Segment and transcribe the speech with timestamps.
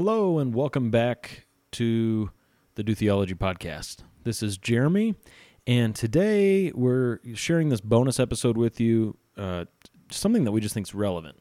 [0.00, 2.30] Hello, and welcome back to
[2.76, 4.04] the Do Theology podcast.
[4.22, 5.16] This is Jeremy,
[5.66, 9.64] and today we're sharing this bonus episode with you, uh,
[10.08, 11.38] something that we just think is relevant.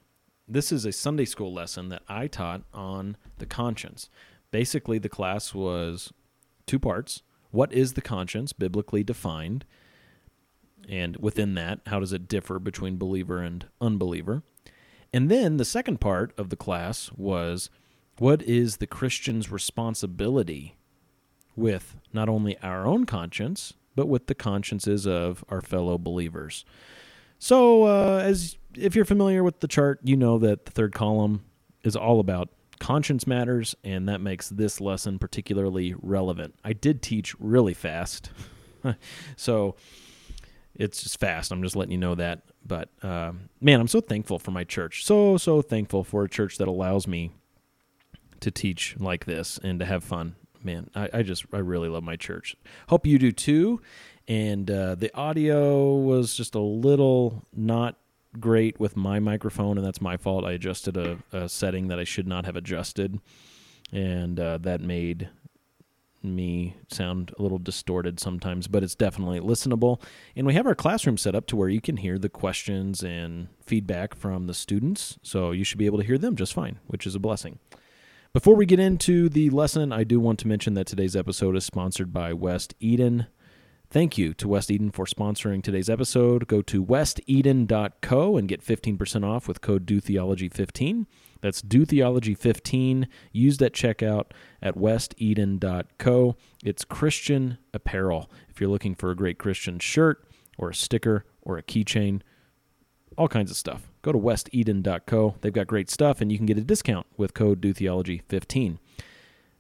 [0.47, 4.10] This is a Sunday school lesson that I taught on the conscience.
[4.49, 6.12] Basically, the class was
[6.65, 7.21] two parts.
[7.51, 9.65] What is the conscience, biblically defined?
[10.89, 14.42] And within that, how does it differ between believer and unbeliever?
[15.13, 17.70] And then the second part of the class was
[18.20, 20.75] what is the Christian's responsibility
[21.55, 26.66] with not only our own conscience, but with the consciences of our fellow believers?
[27.39, 31.44] So, uh, as if you're familiar with the chart, you know that the third column
[31.84, 32.49] is all about
[32.80, 36.55] conscience matters, and that makes this lesson particularly relevant.
[36.63, 38.31] I did teach really fast,
[39.36, 39.75] so
[40.75, 41.52] it's just fast.
[41.52, 42.44] I'm just letting you know that.
[42.66, 45.05] But uh, man, I'm so thankful for my church.
[45.05, 47.31] So, so thankful for a church that allows me
[48.41, 50.35] to teach like this and to have fun.
[50.63, 52.55] Man, I, I just, I really love my church.
[52.89, 53.81] Hope you do too.
[54.27, 57.95] And uh, the audio was just a little not
[58.39, 60.45] great with my microphone, and that's my fault.
[60.45, 63.19] I adjusted a, a setting that I should not have adjusted,
[63.91, 65.29] and uh, that made
[66.23, 70.01] me sound a little distorted sometimes, but it's definitely listenable.
[70.35, 73.47] And we have our classroom set up to where you can hear the questions and
[73.66, 77.07] feedback from the students, so you should be able to hear them just fine, which
[77.07, 77.59] is a blessing.
[78.33, 81.64] Before we get into the lesson, I do want to mention that today's episode is
[81.64, 83.28] sponsored by West Eden.
[83.89, 86.45] Thank you to West Eden for sponsoring today's episode.
[86.47, 91.06] Go to westeden.co and get 15% off with code DoTheology15.
[91.39, 94.31] That's DoTheology15 used at checkout
[94.62, 96.36] at westeden.co.
[96.66, 98.30] It's Christian apparel.
[98.50, 102.22] If you're looking for a great Christian shirt or a sticker or a keychain,
[103.17, 103.89] all kinds of stuff.
[104.08, 105.36] Go to westeden.co.
[105.41, 108.77] They've got great stuff, and you can get a discount with code DoTheology15.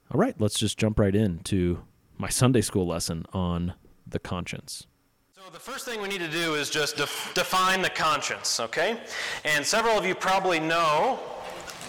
[0.09, 1.81] All right, let's just jump right into
[2.17, 3.73] my Sunday school lesson on
[4.07, 4.87] the conscience.
[5.35, 9.01] So, the first thing we need to do is just def- define the conscience, okay?
[9.43, 11.19] And several of you probably know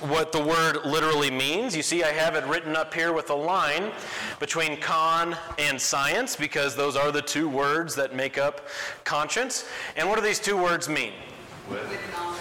[0.01, 1.77] what the word literally means.
[1.77, 3.93] You see, I have it written up here with a line
[4.41, 8.67] between con and science because those are the two words that make up
[9.05, 9.69] conscience.
[9.95, 11.13] And what do these two words mean?
[11.71, 12.41] With knowledge.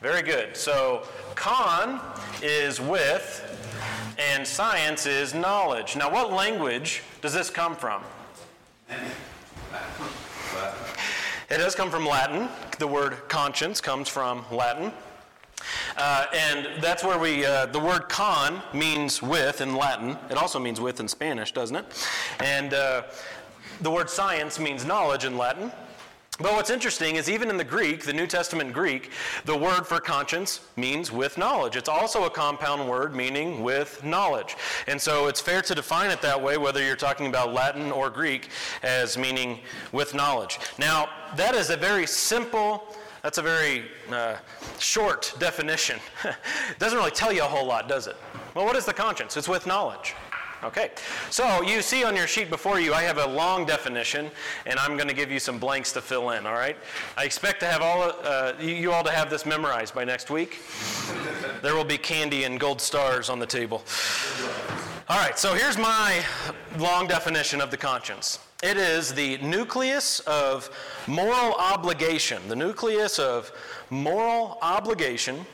[0.00, 0.56] Very good.
[0.56, 2.00] So, con
[2.42, 3.42] is with,
[4.18, 5.96] and science is knowledge.
[5.96, 8.02] Now, what language does this come from?
[11.50, 12.48] It does come from Latin.
[12.78, 14.92] The word conscience comes from Latin.
[15.96, 20.16] Uh, and that's where we, uh, the word con means with in Latin.
[20.30, 22.08] It also means with in Spanish, doesn't it?
[22.40, 23.02] And uh,
[23.80, 25.70] the word science means knowledge in Latin.
[26.40, 29.10] But what's interesting is even in the Greek, the New Testament Greek,
[29.44, 31.76] the word for conscience means with knowledge.
[31.76, 34.56] It's also a compound word meaning with knowledge.
[34.88, 38.10] And so it's fair to define it that way, whether you're talking about Latin or
[38.10, 38.48] Greek,
[38.82, 39.60] as meaning
[39.92, 40.58] with knowledge.
[40.76, 44.34] Now, that is a very simple, that's a very uh,
[44.80, 46.00] short definition.
[46.24, 48.16] it doesn't really tell you a whole lot, does it?
[48.54, 49.36] Well, what is the conscience?
[49.36, 50.14] It's with knowledge.
[50.64, 50.92] Okay,
[51.28, 54.30] so you see on your sheet before you, I have a long definition,
[54.64, 56.46] and I'm going to give you some blanks to fill in.
[56.46, 56.76] All right,
[57.18, 60.60] I expect to have all uh, you all to have this memorized by next week.
[61.60, 63.82] there will be candy and gold stars on the table.
[65.10, 66.24] All right, so here's my
[66.78, 68.38] long definition of the conscience.
[68.62, 70.70] It is the nucleus of
[71.06, 73.52] moral obligation, the nucleus of
[73.90, 75.44] moral obligation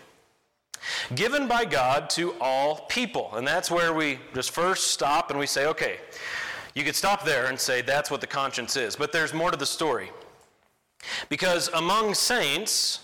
[1.14, 3.34] given by God to all people.
[3.34, 5.98] And that's where we just first stop and we say, okay,
[6.74, 8.96] you could stop there and say that's what the conscience is.
[8.96, 10.10] But there's more to the story.
[11.28, 13.00] Because among saints,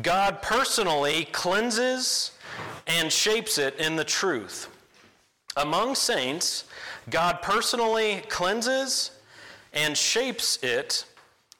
[0.00, 2.32] God personally cleanses
[2.86, 4.68] and shapes it in the truth.
[5.56, 6.64] Among saints,
[7.10, 9.10] God personally cleanses
[9.72, 11.04] and shapes it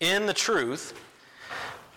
[0.01, 0.95] in the truth.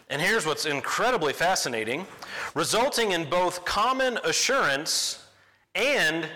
[0.09, 2.05] And here's what's incredibly fascinating
[2.53, 5.25] resulting in both common assurance
[5.75, 6.27] and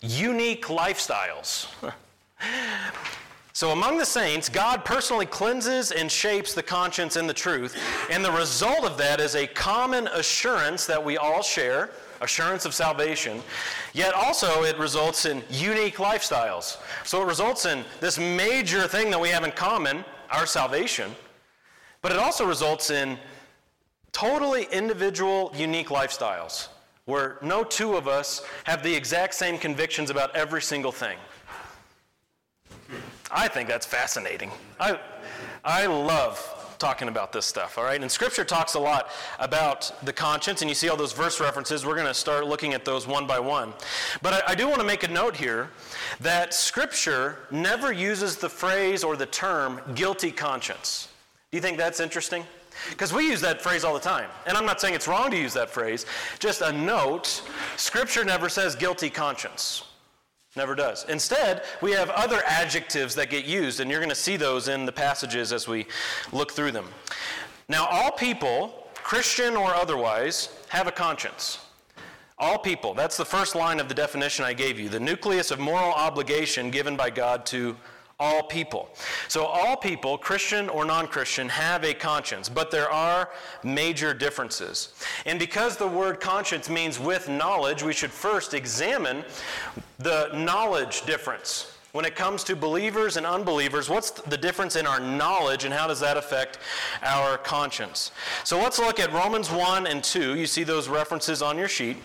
[0.00, 1.66] unique lifestyles.
[3.52, 7.76] so, among the saints, God personally cleanses and shapes the conscience in the truth,
[8.10, 11.90] and the result of that is a common assurance that we all share.
[12.20, 13.42] Assurance of salvation,
[13.92, 16.78] yet also it results in unique lifestyles.
[17.04, 21.10] So it results in this major thing that we have in common, our salvation,
[22.00, 23.18] but it also results in
[24.14, 26.68] totally individual, unique lifestyles
[27.04, 31.18] where no two of us have the exact same convictions about every single thing.
[33.30, 34.50] I think that's fascinating.
[34.80, 34.98] I,
[35.64, 36.38] I love
[36.78, 38.00] talking about this stuff, all right?
[38.00, 41.84] And Scripture talks a lot about the conscience, and you see all those verse references.
[41.84, 43.72] We're going to start looking at those one by one.
[44.22, 45.70] But I, I do want to make a note here
[46.20, 51.08] that Scripture never uses the phrase or the term guilty conscience.
[51.50, 52.44] Do you think that's interesting?
[52.90, 54.28] Because we use that phrase all the time.
[54.46, 56.06] And I'm not saying it's wrong to use that phrase.
[56.38, 57.42] Just a note
[57.76, 59.84] Scripture never says guilty conscience.
[60.56, 61.04] Never does.
[61.08, 64.86] Instead, we have other adjectives that get used, and you're going to see those in
[64.86, 65.86] the passages as we
[66.32, 66.86] look through them.
[67.68, 71.58] Now, all people, Christian or otherwise, have a conscience.
[72.38, 72.94] All people.
[72.94, 76.70] That's the first line of the definition I gave you the nucleus of moral obligation
[76.70, 77.76] given by God to
[78.20, 78.88] all people.
[79.28, 83.30] So, all people, Christian or non Christian, have a conscience, but there are
[83.62, 84.94] major differences.
[85.26, 89.24] And because the word conscience means with knowledge, we should first examine
[89.98, 91.70] the knowledge difference.
[91.92, 95.86] When it comes to believers and unbelievers, what's the difference in our knowledge and how
[95.86, 96.58] does that affect
[97.02, 98.10] our conscience?
[98.42, 100.34] So let's look at Romans 1 and 2.
[100.34, 101.98] You see those references on your sheet.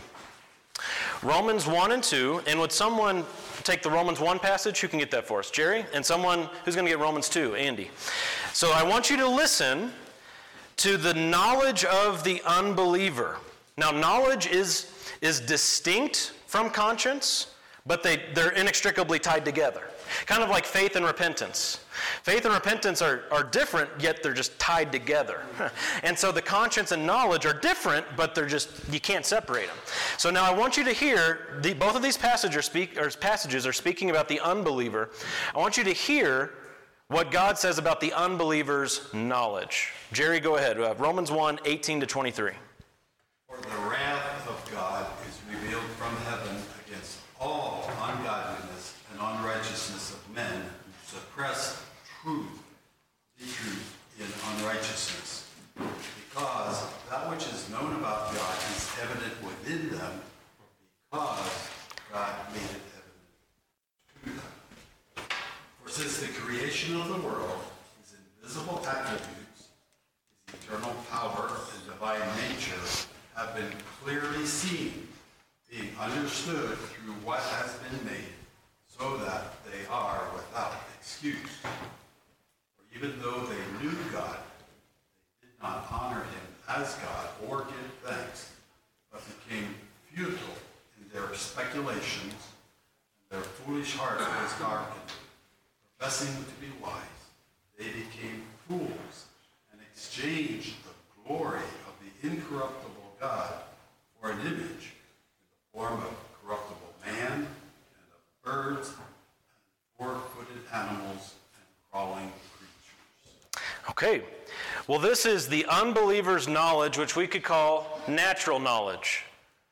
[1.24, 2.44] Romans 1 and 2.
[2.46, 3.26] And would someone
[3.64, 4.80] take the Romans 1 passage?
[4.82, 5.52] Who can get that for us?
[5.52, 5.86] Jerry?
[5.94, 7.56] And someone who's going to get Romans 2?
[7.56, 7.92] Andy.
[8.54, 9.92] So I want you to listen
[10.78, 13.38] to the knowledge of the unbeliever.
[13.78, 14.92] Now, knowledge is,
[15.22, 17.54] is distinct from conscience,
[17.86, 19.84] but they, they're inextricably tied together.
[20.26, 21.84] Kind of like faith and repentance.
[22.24, 25.42] Faith and repentance are, are different, yet they're just tied together.
[26.04, 29.78] and so the conscience and knowledge are different, but they're just, you can't separate them.
[30.18, 33.74] So now I want you to hear, the, both of these passages speak, passages are
[33.74, 35.10] speaking about the unbeliever.
[35.54, 36.54] I want you to hear
[37.10, 39.94] what God says about the unbeliever's knowledge.
[40.12, 40.80] Jerry, go ahead.
[40.80, 42.52] Uh, Romans 1 18 to 23.
[43.48, 46.56] For the wrath of God is revealed from heaven
[46.86, 51.84] against all ungodliness and unrighteousness of men who suppress
[52.22, 52.46] truth,
[53.40, 55.50] the truth in unrighteousness.
[55.76, 60.22] Because that which is known about God is evident within them,
[61.20, 61.70] because
[62.14, 63.20] God made it evident
[64.24, 65.26] to them.
[65.84, 67.60] For since the creation of the world,
[68.02, 69.68] his invisible attributes,
[70.48, 72.80] his eternal power and divine nature
[73.36, 73.72] have been
[74.02, 75.08] clearly seen,
[75.70, 78.34] being understood through what has been made,
[78.88, 81.36] so that they are without excuse.
[81.64, 84.38] For even though they knew God,
[85.42, 88.52] they did not honor him as God or give thanks,
[89.12, 89.76] but became
[90.14, 90.56] futile
[91.14, 92.34] their speculations,
[93.32, 95.12] and their foolish heart was darkened.
[95.98, 97.02] Professing to be wise,
[97.78, 99.26] they became fools
[99.72, 103.54] and exchanged the glory of the incorruptible God
[104.20, 108.98] for an image in the form of corruptible man and of birds and
[109.98, 113.64] four-footed animals and crawling creatures.
[113.90, 114.24] Okay.
[114.88, 119.24] Well, this is the unbeliever's knowledge, which we could call natural knowledge.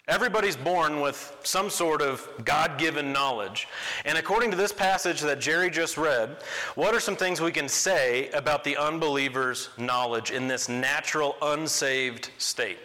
[0.08, 3.68] Everybody's born with some sort of God given knowledge.
[4.06, 6.38] And according to this passage that Jerry just read,
[6.76, 12.30] what are some things we can say about the unbeliever's knowledge in this natural, unsaved
[12.38, 12.78] state?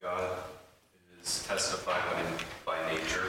[0.00, 0.38] God
[1.20, 2.02] is testified
[2.64, 3.24] by, by nature.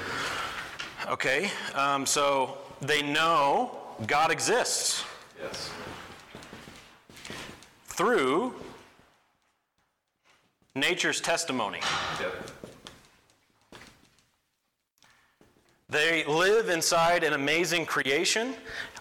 [1.07, 5.03] Okay, um, so they know God exists
[5.41, 5.71] Yes.
[7.87, 8.53] through
[10.75, 11.79] nature's testimony.
[15.89, 18.53] They live inside an amazing creation.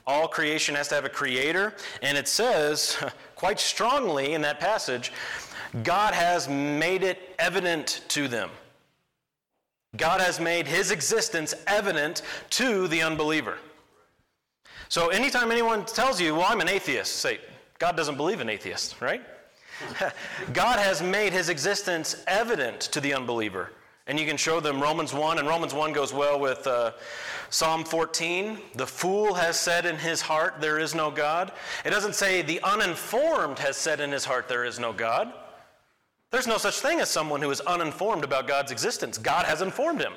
[0.06, 1.74] All creation has to have a creator.
[2.02, 2.96] And it says
[3.34, 5.12] quite strongly in that passage
[5.82, 8.48] God has made it evident to them.
[9.96, 13.58] God has made his existence evident to the unbeliever.
[14.88, 17.38] So anytime anyone tells you, well, I'm an atheist, say,
[17.78, 19.22] God doesn't believe in atheists, right?
[20.52, 23.70] God has made his existence evident to the unbeliever.
[24.06, 26.92] And you can show them Romans 1, and Romans 1 goes well with uh,
[27.50, 28.58] Psalm 14.
[28.74, 31.52] The fool has said in his heart, There is no God.
[31.84, 35.32] It doesn't say the uninformed has said in his heart, There is no God.
[36.30, 39.18] There's no such thing as someone who is uninformed about God's existence.
[39.18, 40.12] God has informed him.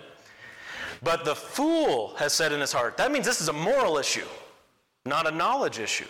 [1.04, 4.26] But the fool has said in his heart, that means this is a moral issue,
[5.06, 6.08] not a knowledge issue.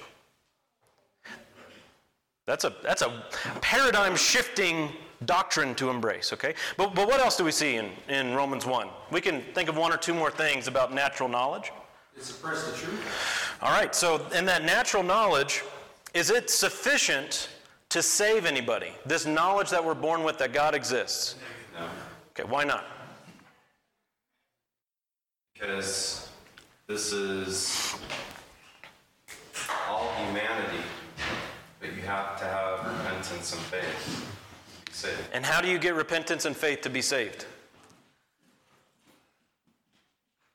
[2.51, 3.23] That's a, that's a
[3.61, 4.89] paradigm shifting
[5.23, 6.53] doctrine to embrace, okay?
[6.75, 8.89] But, but what else do we see in, in Romans 1?
[9.09, 11.71] We can think of one or two more things about natural knowledge.
[12.13, 13.57] It suppressed the truth.
[13.61, 15.63] All right, so in that natural knowledge,
[16.13, 17.47] is it sufficient
[17.87, 18.91] to save anybody?
[19.05, 21.35] This knowledge that we're born with that God exists?
[21.73, 21.87] No.
[22.31, 22.83] Okay, why not?
[25.53, 26.29] Because
[26.85, 27.95] this is
[29.87, 30.83] all humanity,
[31.79, 34.25] but you have to have repentance and faith.
[34.85, 35.21] to saved.
[35.33, 37.45] And how do you get repentance and faith to be saved?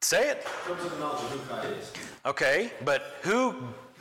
[0.03, 0.45] Say it.
[0.65, 1.93] Comes to the knowledge of who God is.
[2.25, 3.53] Okay, but who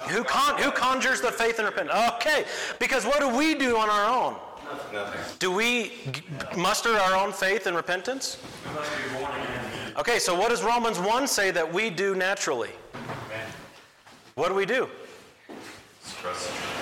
[0.10, 1.98] who con- who conjures the faith and repentance?
[2.16, 2.44] Okay,
[2.80, 4.36] because what do we do on our own?
[4.94, 5.22] Nothing.
[5.40, 6.22] Do we g-
[6.58, 8.38] muster our own faith and repentance?
[8.68, 9.94] We must be born again.
[9.98, 12.72] Okay, so what does Romans 1 say that we do naturally?
[14.36, 14.90] What do we do?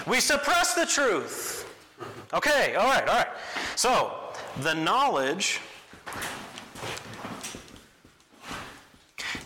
[0.07, 1.69] We suppress the truth.
[2.33, 3.27] Okay, all right, all right.
[3.75, 4.13] So,
[4.61, 5.59] the knowledge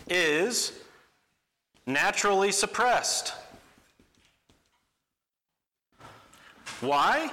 [0.08, 0.72] is
[1.86, 3.34] naturally suppressed.
[6.80, 7.30] Why?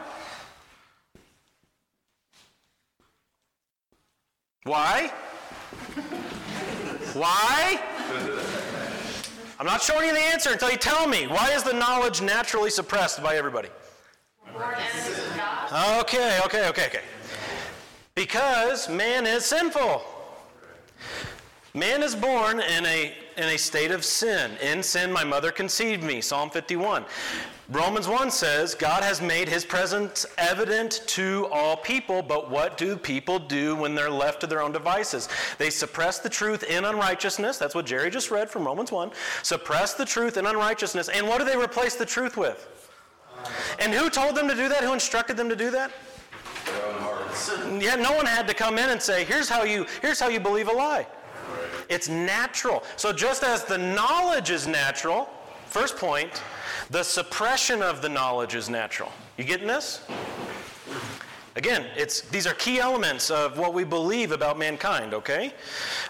[4.64, 5.12] Why?
[7.14, 7.80] Why?
[9.60, 11.28] I'm not showing you the answer until you tell me.
[11.28, 13.70] Why is the knowledge naturally suppressed by everybody?
[14.56, 17.02] Okay, okay, okay, okay.
[18.16, 20.04] Because man is sinful.
[21.74, 24.52] Man is born in a, in a state of sin.
[24.62, 26.22] In sin, my mother conceived me.
[26.22, 27.06] Psalm 51.
[27.70, 32.96] Romans 1 says, God has made his presence evident to all people, but what do
[32.96, 35.28] people do when they're left to their own devices?
[35.58, 37.58] They suppress the truth in unrighteousness.
[37.58, 39.10] That's what Jerry just read from Romans 1.
[39.42, 41.10] Suppress the truth in unrighteousness.
[41.10, 42.68] And what do they replace the truth with?
[43.80, 44.84] And who told them to do that?
[44.84, 45.92] Who instructed them to do that?
[46.68, 47.52] Their own hearts.
[47.84, 50.40] Yeah, no one had to come in and say, here's how you, here's how you
[50.40, 51.08] believe a lie.
[51.90, 52.84] It's natural.
[52.96, 55.30] So just as the knowledge is natural,
[55.66, 56.44] first point,
[56.90, 59.12] the suppression of the knowledge is natural.
[59.38, 60.02] You getting this?
[61.58, 65.54] Again, it's, these are key elements of what we believe about mankind, okay?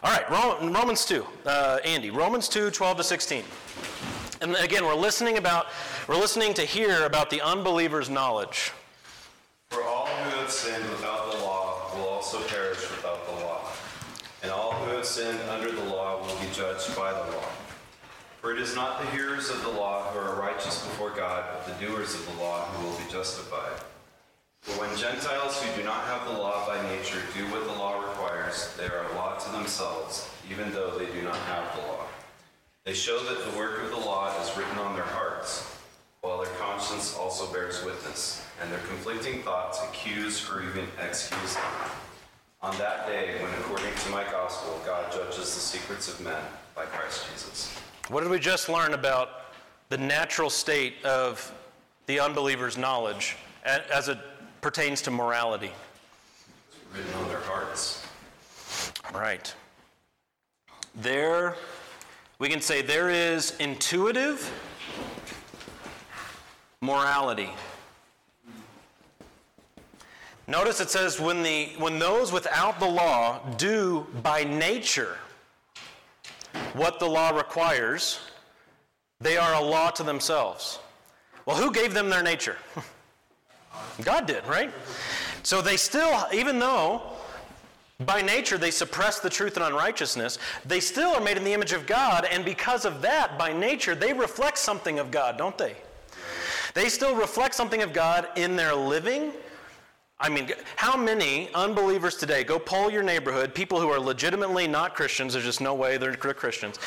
[0.03, 3.43] All right, Romans 2, uh, Andy, Romans 2, 12 to 16.
[4.41, 5.67] And again, we're listening about,
[6.07, 8.71] we're listening to hear about the unbeliever's knowledge.
[9.69, 13.61] For all who have sinned without the law will also perish without the law.
[14.41, 17.44] And all who have sinned under the law will be judged by the law.
[18.45, 21.65] For it is not the hearers of the law who are righteous before God, but
[21.65, 23.81] the doers of the law who will be justified.
[24.61, 27.99] For when Gentiles who do not have the law by nature do what the law
[27.99, 32.05] requires, they are a law to themselves, even though they do not have the law.
[32.83, 35.67] They show that the work of the law is written on their hearts,
[36.21, 41.63] while their conscience also bears witness, and their conflicting thoughts accuse or even excuse them.
[42.61, 46.43] On that day, when according to my gospel, God judges the secrets of men
[46.75, 47.75] by Christ Jesus.
[48.09, 49.29] What did we just learn about
[49.89, 51.51] the natural state of
[52.05, 54.19] the unbeliever's knowledge as it
[54.61, 55.71] pertains to morality?
[56.93, 58.05] Written on their hearts.
[59.11, 59.51] Right.
[60.93, 61.55] There,
[62.37, 64.53] we can say there is intuitive
[66.81, 67.49] morality.
[70.47, 75.17] Notice it says when, the, when those without the law do by nature
[76.73, 78.19] what the law requires,
[79.19, 80.79] they are a law to themselves.
[81.45, 82.57] Well, who gave them their nature?
[84.03, 84.71] God did, right?
[85.43, 87.01] So they still, even though
[87.99, 91.71] by nature they suppress the truth and unrighteousness, they still are made in the image
[91.71, 95.75] of God, and because of that, by nature, they reflect something of God, don't they?
[96.73, 99.31] They still reflect something of God in their living.
[100.19, 104.95] I mean, how many unbelievers today, go poll your neighborhood, people who are legitimately not
[104.95, 106.79] Christians, there's just no way they're Christians,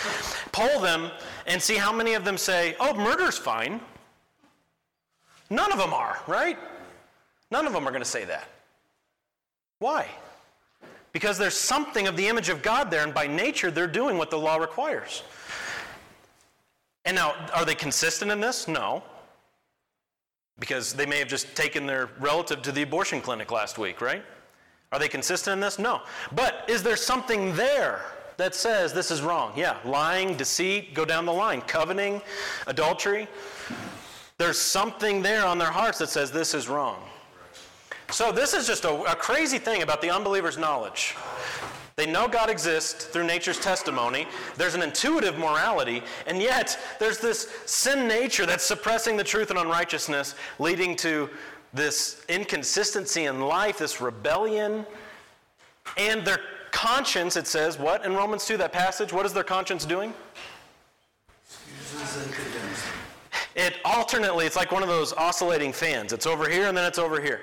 [0.50, 1.10] poll them
[1.46, 3.80] and see how many of them say, oh, murder's fine.
[5.50, 6.58] None of them are, right?
[7.50, 8.48] None of them are going to say that.
[9.78, 10.06] Why?
[11.12, 14.30] Because there's something of the image of God there, and by nature, they're doing what
[14.30, 15.22] the law requires.
[17.04, 18.68] And now, are they consistent in this?
[18.68, 19.02] No.
[20.60, 24.24] Because they may have just taken their relative to the abortion clinic last week, right?
[24.90, 25.78] Are they consistent in this?
[25.78, 26.02] No.
[26.32, 28.00] But is there something there
[28.38, 29.52] that says this is wrong?
[29.56, 29.76] Yeah.
[29.84, 31.60] Lying, deceit, go down the line.
[31.62, 32.22] Coveting,
[32.66, 33.28] adultery.
[34.38, 37.02] There's something there on their hearts that says this is wrong.
[38.10, 41.14] So, this is just a, a, crazy thing about the unbeliever's knowledge.
[41.98, 44.28] They know God exists through nature's testimony.
[44.56, 49.58] There's an intuitive morality, and yet there's this sin nature that's suppressing the truth and
[49.58, 51.28] unrighteousness, leading to
[51.74, 54.86] this inconsistency in life, this rebellion.
[55.96, 56.38] And their
[56.70, 59.12] conscience, it says, what in Romans 2, that passage?
[59.12, 60.14] What is their conscience doing?
[63.56, 66.12] It alternately, it's like one of those oscillating fans.
[66.12, 67.40] It's over here and then it's over here.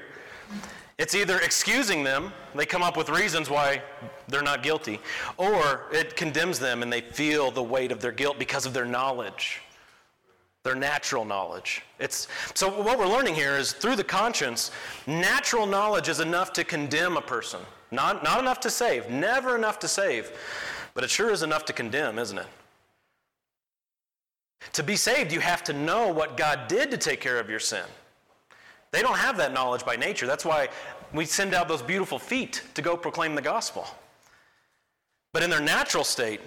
[0.98, 3.82] It's either excusing them, they come up with reasons why
[4.30, 5.00] they're not guilty,
[5.38, 8.86] or it condemns them and they feel the weight of their guilt because of their
[8.86, 9.62] knowledge,
[10.64, 11.82] their natural knowledge.
[12.00, 14.72] It's, so, what we're learning here is through the conscience,
[15.06, 17.60] natural knowledge is enough to condemn a person,
[17.92, 20.32] not, not enough to save, never enough to save.
[20.94, 22.48] But it sure is enough to condemn, isn't it?
[24.72, 27.60] To be saved, you have to know what God did to take care of your
[27.60, 27.84] sin.
[28.96, 30.26] They don't have that knowledge by nature.
[30.26, 30.70] That's why
[31.14, 33.86] we send out those beautiful feet to go proclaim the gospel.
[35.34, 36.40] But in their natural state,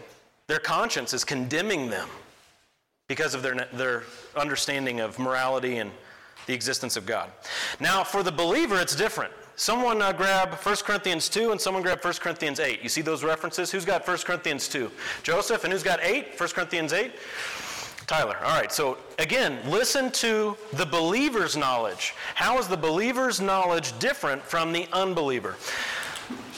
[0.47, 2.09] their conscience is condemning them
[3.07, 5.91] because of their, their understanding of morality and
[6.47, 7.31] the existence of God.
[7.81, 9.35] Now, for the believer, it's different.
[9.57, 12.83] Someone uh, grab 1 Corinthians 2 and someone grab 1 Corinthians 8.
[12.83, 13.71] You see those references?
[13.71, 14.91] Who's got 1 Corinthians 2?
[15.23, 16.41] Joseph, and who's got 8?
[16.41, 17.13] 1 Corinthians 8?
[18.09, 18.39] Tyler.
[18.43, 22.15] All right, so again, listen to the believer's knowledge.
[22.35, 25.57] How is the believer's knowledge different from the unbeliever?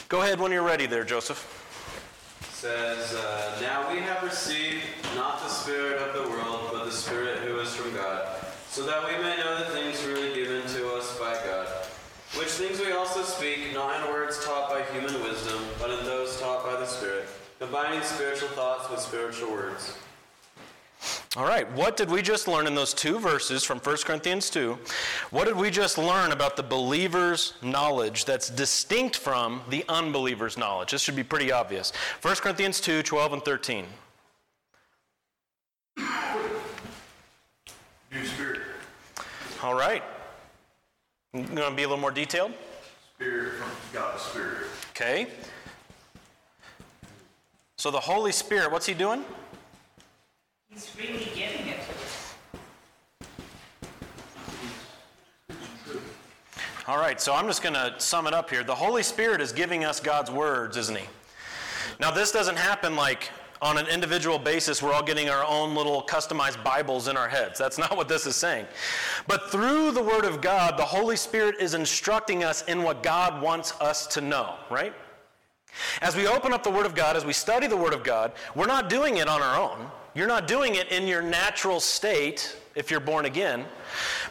[0.07, 1.39] Go ahead when you're ready there, Joseph.
[2.53, 4.81] says, uh, Now we have received
[5.13, 8.33] not the Spirit of the world, but the Spirit who is from God,
[8.69, 11.67] so that we may know the things really given to us by God.
[12.37, 16.39] Which things we also speak, not in words taught by human wisdom, but in those
[16.39, 17.27] taught by the Spirit,
[17.59, 19.97] combining spiritual thoughts with spiritual words.
[21.35, 24.77] All right, what did we just learn in those two verses from 1 Corinthians 2?
[25.31, 30.91] What did we just learn about the believer's knowledge that's distinct from the unbeliever's knowledge?
[30.91, 31.91] This should be pretty obvious.
[32.21, 33.85] 1 Corinthians 2 12 and 13.
[38.11, 38.59] New spirit.
[39.63, 40.03] All right.
[41.33, 42.51] You going to be a little more detailed?
[43.15, 44.67] Spirit from God's spirit.
[44.89, 45.27] Okay.
[47.77, 49.23] So the Holy Spirit, what's he doing?
[50.71, 52.33] He's freely giving it to us.
[56.87, 58.63] All right, so I'm just going to sum it up here.
[58.63, 61.05] The Holy Spirit is giving us God's words, isn't He?
[61.99, 63.29] Now, this doesn't happen like
[63.61, 67.59] on an individual basis, we're all getting our own little customized Bibles in our heads.
[67.59, 68.65] That's not what this is saying.
[69.27, 73.41] But through the Word of God, the Holy Spirit is instructing us in what God
[73.41, 74.93] wants us to know, right?
[76.01, 78.31] As we open up the Word of God, as we study the Word of God,
[78.55, 79.91] we're not doing it on our own.
[80.13, 83.65] You're not doing it in your natural state if you're born again,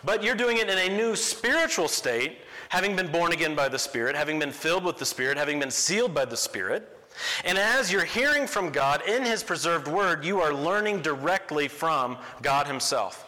[0.05, 3.79] but you're doing it in a new spiritual state, having been born again by the
[3.79, 6.97] Spirit, having been filled with the Spirit, having been sealed by the Spirit.
[7.45, 12.19] And as you're hearing from God in His preserved Word, you are learning directly from
[12.43, 13.27] God Himself.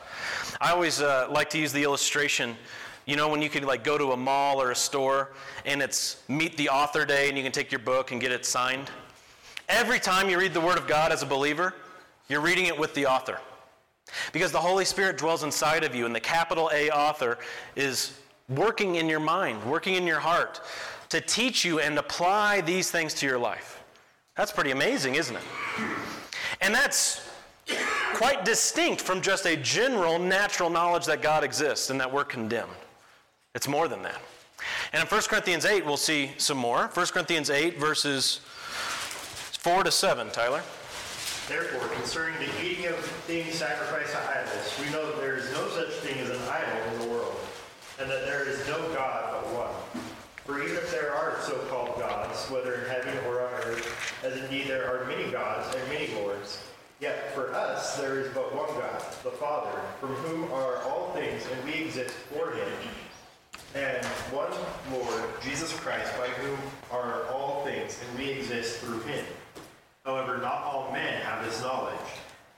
[0.60, 2.56] I always uh, like to use the illustration.
[3.06, 5.32] You know, when you could like go to a mall or a store
[5.64, 8.46] and it's meet the author day and you can take your book and get it
[8.46, 8.90] signed.
[9.68, 11.74] Every time you read the Word of God as a believer,
[12.32, 13.38] you're reading it with the author.
[14.32, 17.38] Because the Holy Spirit dwells inside of you, and the capital A author
[17.76, 18.18] is
[18.48, 20.60] working in your mind, working in your heart
[21.10, 23.82] to teach you and apply these things to your life.
[24.36, 25.42] That's pretty amazing, isn't it?
[26.60, 27.28] And that's
[28.14, 32.70] quite distinct from just a general natural knowledge that God exists and that we're condemned.
[33.54, 34.20] It's more than that.
[34.92, 36.90] And in 1 Corinthians 8, we'll see some more.
[36.94, 38.40] 1 Corinthians 8, verses
[39.60, 40.62] 4 to 7, Tyler.
[41.48, 45.68] Therefore, concerning the eating of things sacrificed to idols, we know that there is no
[45.70, 47.36] such thing as an idol in the world,
[48.00, 50.02] and that there is no God but one.
[50.44, 54.68] For even if there are so-called gods, whether in heaven or on earth, as indeed
[54.68, 56.62] there are many gods and many lords,
[57.00, 61.42] yet for us there is but one God, the Father, from whom are all things,
[61.52, 62.68] and we exist for him,
[63.74, 64.52] and one
[64.92, 66.58] Lord, Jesus Christ, by whom
[66.90, 69.24] are all things, and we exist through him.
[70.04, 71.96] However, not all men have this knowledge,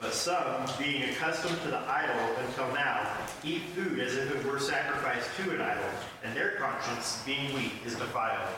[0.01, 3.07] but some, being accustomed to the idol until now,
[3.45, 5.85] eat food as if it were sacrificed to an idol,
[6.25, 8.49] and their conscience, being weak, is defiled.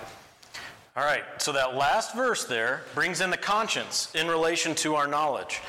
[0.96, 5.06] All right, so that last verse there brings in the conscience in relation to our
[5.06, 5.60] knowledge.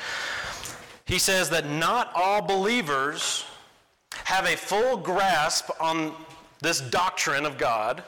[1.04, 3.44] He says that not all believers
[4.24, 6.12] have a full grasp on
[6.60, 8.04] this doctrine of God,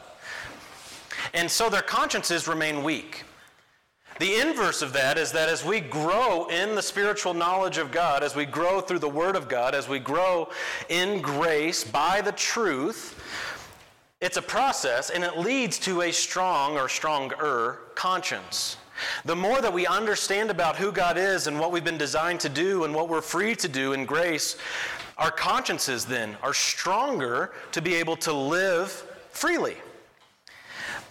[1.34, 3.24] and so their consciences remain weak.
[4.20, 8.22] The inverse of that is that as we grow in the spiritual knowledge of God,
[8.22, 10.50] as we grow through the Word of God, as we grow
[10.90, 13.18] in grace by the truth,
[14.20, 18.76] it's a process and it leads to a strong or stronger conscience.
[19.24, 22.50] The more that we understand about who God is and what we've been designed to
[22.50, 24.58] do and what we're free to do in grace,
[25.16, 28.90] our consciences then are stronger to be able to live
[29.30, 29.78] freely.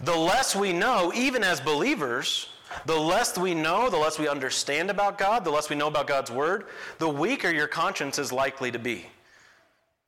[0.02, 2.49] The less we know, even as believers,
[2.86, 6.06] the less we know, the less we understand about God, the less we know about
[6.06, 6.66] God's Word,
[6.98, 9.06] the weaker your conscience is likely to be.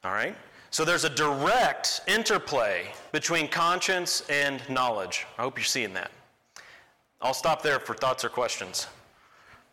[0.05, 0.37] All right?
[0.71, 5.27] So there's a direct interplay between conscience and knowledge.
[5.39, 6.11] I hope you're seeing that.
[7.21, 8.87] I'll stop there for thoughts or questions,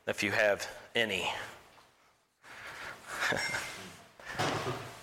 [0.08, 1.30] if you have any.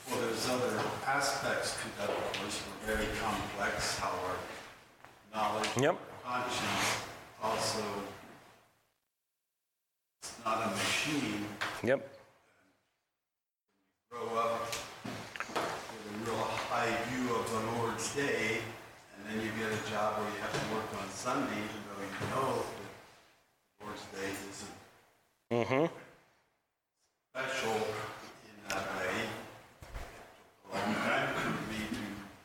[0.09, 4.37] Well, there's other aspects to that, of course, very complex, how our
[5.35, 5.99] knowledge, Yep.
[6.25, 6.76] conscience
[7.57, 7.83] also
[11.07, 11.47] machine.
[11.83, 12.09] Yep.
[14.11, 16.37] Grow up with a real
[16.69, 18.59] high view of the Lord's day,
[19.15, 22.03] and then you get a job where you have to work on Sunday, even though
[22.03, 22.91] you know that
[23.79, 24.75] the Lord's day isn't
[25.53, 25.87] Mm-hmm.
[27.33, 29.15] special in that way.
[30.65, 32.03] A long time for me to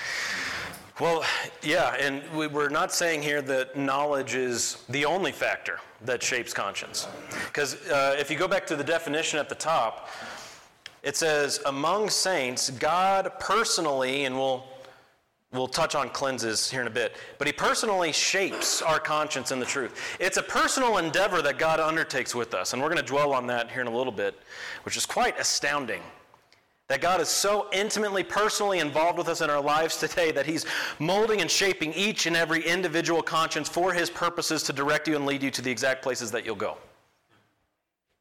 [0.97, 1.25] Well,
[1.63, 6.53] yeah, and we, we're not saying here that knowledge is the only factor that shapes
[6.53, 7.07] conscience.
[7.47, 10.09] Because uh, if you go back to the definition at the top,
[11.03, 14.63] it says, among saints, God personally, and we'll,
[15.51, 19.59] we'll touch on cleanses here in a bit, but He personally shapes our conscience in
[19.59, 20.17] the truth.
[20.19, 23.47] It's a personal endeavor that God undertakes with us, and we're going to dwell on
[23.47, 24.39] that here in a little bit,
[24.83, 26.01] which is quite astounding.
[26.91, 30.65] That God is so intimately, personally involved with us in our lives today that He's
[30.99, 35.25] molding and shaping each and every individual conscience for His purposes to direct you and
[35.25, 36.77] lead you to the exact places that you'll go.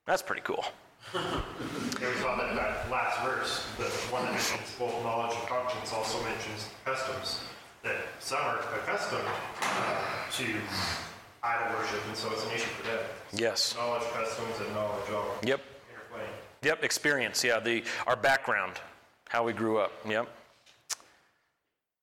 [0.07, 0.65] That's pretty cool.
[1.13, 6.23] There's on that, that last verse, the one that mentions both knowledge and conscience also
[6.23, 7.41] mentions customs.
[7.83, 9.27] That some are accustomed
[9.63, 10.45] uh, to
[11.43, 13.01] idol worship, and so it's an issue for them.
[13.33, 13.75] Yes.
[13.77, 15.61] Knowledge, customs, and knowledge all Yep.
[16.63, 16.85] Yep.
[16.85, 17.43] Experience.
[17.43, 17.61] Yeah.
[17.61, 18.75] The our background,
[19.29, 19.93] how we grew up.
[20.09, 20.29] Yep.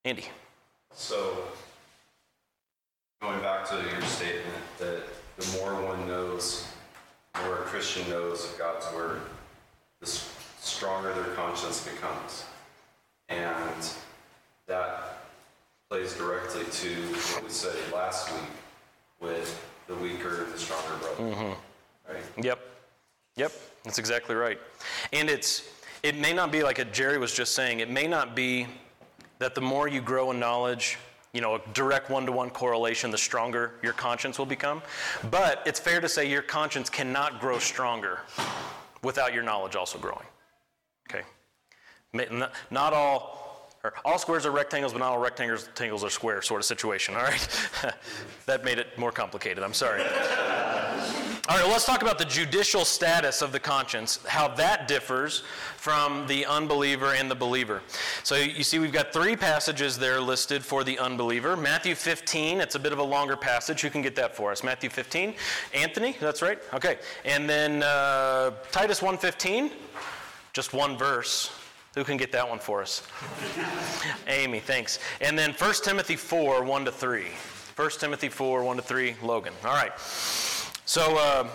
[0.06, 0.26] Andy.
[0.94, 1.44] So,
[3.22, 5.04] going back to your statement that
[5.38, 6.68] the more one knows,
[7.34, 9.22] the more a Christian knows of God's Word,
[10.00, 12.46] the stronger their conscience becomes.
[13.30, 13.90] And
[14.68, 15.20] that
[15.90, 16.96] plays directly to
[17.34, 18.50] what we said last week
[19.20, 21.24] with the weaker the stronger brother.
[21.24, 22.14] Mm-hmm.
[22.14, 22.24] Right?
[22.42, 22.60] Yep.
[23.36, 23.52] Yep.
[23.88, 24.60] That's exactly right.
[25.14, 25.70] And it's
[26.04, 27.80] it may not be like Jerry was just saying.
[27.80, 28.68] It may not be
[29.40, 30.98] that the more you grow in knowledge,
[31.34, 34.82] you know, a direct one-to-one correlation, the stronger your conscience will become.
[35.32, 38.20] But it's fair to say your conscience cannot grow stronger
[39.04, 40.26] without your knowledge also growing.
[41.10, 41.24] Okay.
[42.72, 46.66] Not, all, or all squares are rectangles, but not all rectangles are squares, sort of
[46.66, 47.16] situation.
[47.16, 47.72] All right.
[48.48, 49.64] that made it more complicated.
[49.64, 50.04] I'm sorry.
[51.50, 55.44] All right, well, let's talk about the judicial status of the conscience, how that differs
[55.78, 57.82] from the unbeliever and the believer.
[58.24, 61.56] So you see, we've got three passages there listed for the unbeliever.
[61.56, 63.80] Matthew 15, it's a bit of a longer passage.
[63.80, 64.62] Who can get that for us?
[64.62, 65.36] Matthew 15.
[65.74, 66.60] Anthony, that's right?
[66.74, 66.98] Okay.
[67.24, 69.72] And then uh, Titus 1.15,
[70.52, 71.54] just one verse.
[71.96, 73.08] Who can get that one for us?
[74.28, 75.00] Amy, thanks.
[75.22, 77.24] And then 1 Timothy 4, 1 to 3.
[77.78, 79.54] 1 Timothy 4, 1 to 3, Logan.
[79.64, 79.94] All right.
[80.88, 81.50] So, uh,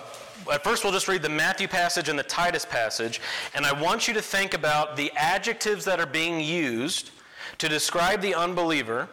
[0.53, 3.19] at first, we'll just read the Matthew passage and the Titus passage,
[3.55, 7.13] and I want you to think about the adjectives that are being used
[7.57, 9.09] to describe the unbeliever.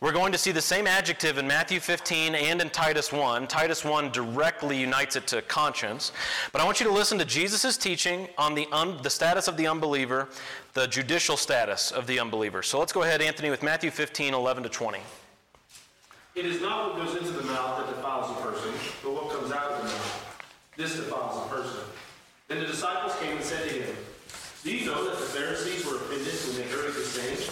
[0.00, 3.48] We're going to see the same adjective in Matthew 15 and in Titus 1.
[3.48, 6.12] Titus 1 directly unites it to conscience.
[6.52, 9.56] But I want you to listen to Jesus' teaching on the, un- the status of
[9.56, 10.28] the unbeliever,
[10.74, 12.62] the judicial status of the unbeliever.
[12.62, 15.00] So let's go ahead, Anthony, with Matthew 15, 11 to 20.
[16.38, 18.70] It is not what goes into the mouth that defiles a person,
[19.02, 20.46] but what comes out of the mouth.
[20.76, 21.80] This defiles a person.
[22.46, 23.96] Then the disciples came and said to him,
[24.62, 27.50] Do you know that the Pharisees were offended when they heard this saying?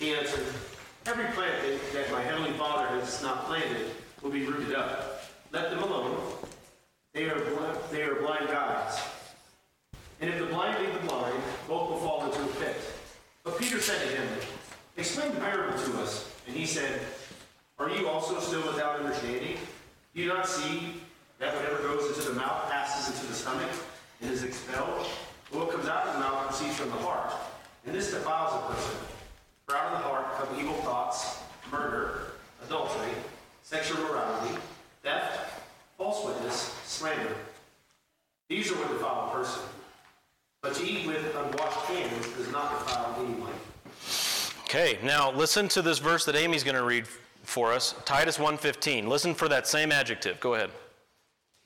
[0.00, 0.46] He answered,
[1.06, 5.30] Every plant that, that my heavenly Father has not planted will be rooted up.
[5.52, 6.20] Let them alone.
[7.12, 9.00] They are, bl- they are blind guides.
[10.20, 12.74] And if the blind lead the blind, both will fall into a pit.
[13.44, 14.26] But Peter said to him,
[14.96, 16.32] Explain the parable to us.
[16.48, 17.00] And he said,
[17.78, 19.56] Are you also still without understanding?
[20.14, 20.94] Do you not see
[21.40, 23.68] that whatever goes into the mouth passes into the stomach
[24.20, 25.08] and is expelled?
[25.50, 27.32] But what comes out of the mouth proceeds from the heart.
[27.84, 28.96] And this defiles a person.
[29.66, 31.40] For out of the heart come evil thoughts,
[31.72, 32.32] murder,
[32.64, 33.10] adultery,
[33.62, 34.56] sexual immorality,
[35.02, 35.60] theft,
[35.98, 37.34] false witness, slander.
[38.48, 39.62] These are what defile a person.
[40.62, 43.52] But to eat with unwashed hands does not defile anyone.
[44.64, 47.06] Okay, now listen to this verse that Amy's going to read
[47.44, 49.08] for us, Titus 1:15.
[49.08, 50.40] Listen for that same adjective.
[50.40, 50.70] Go ahead.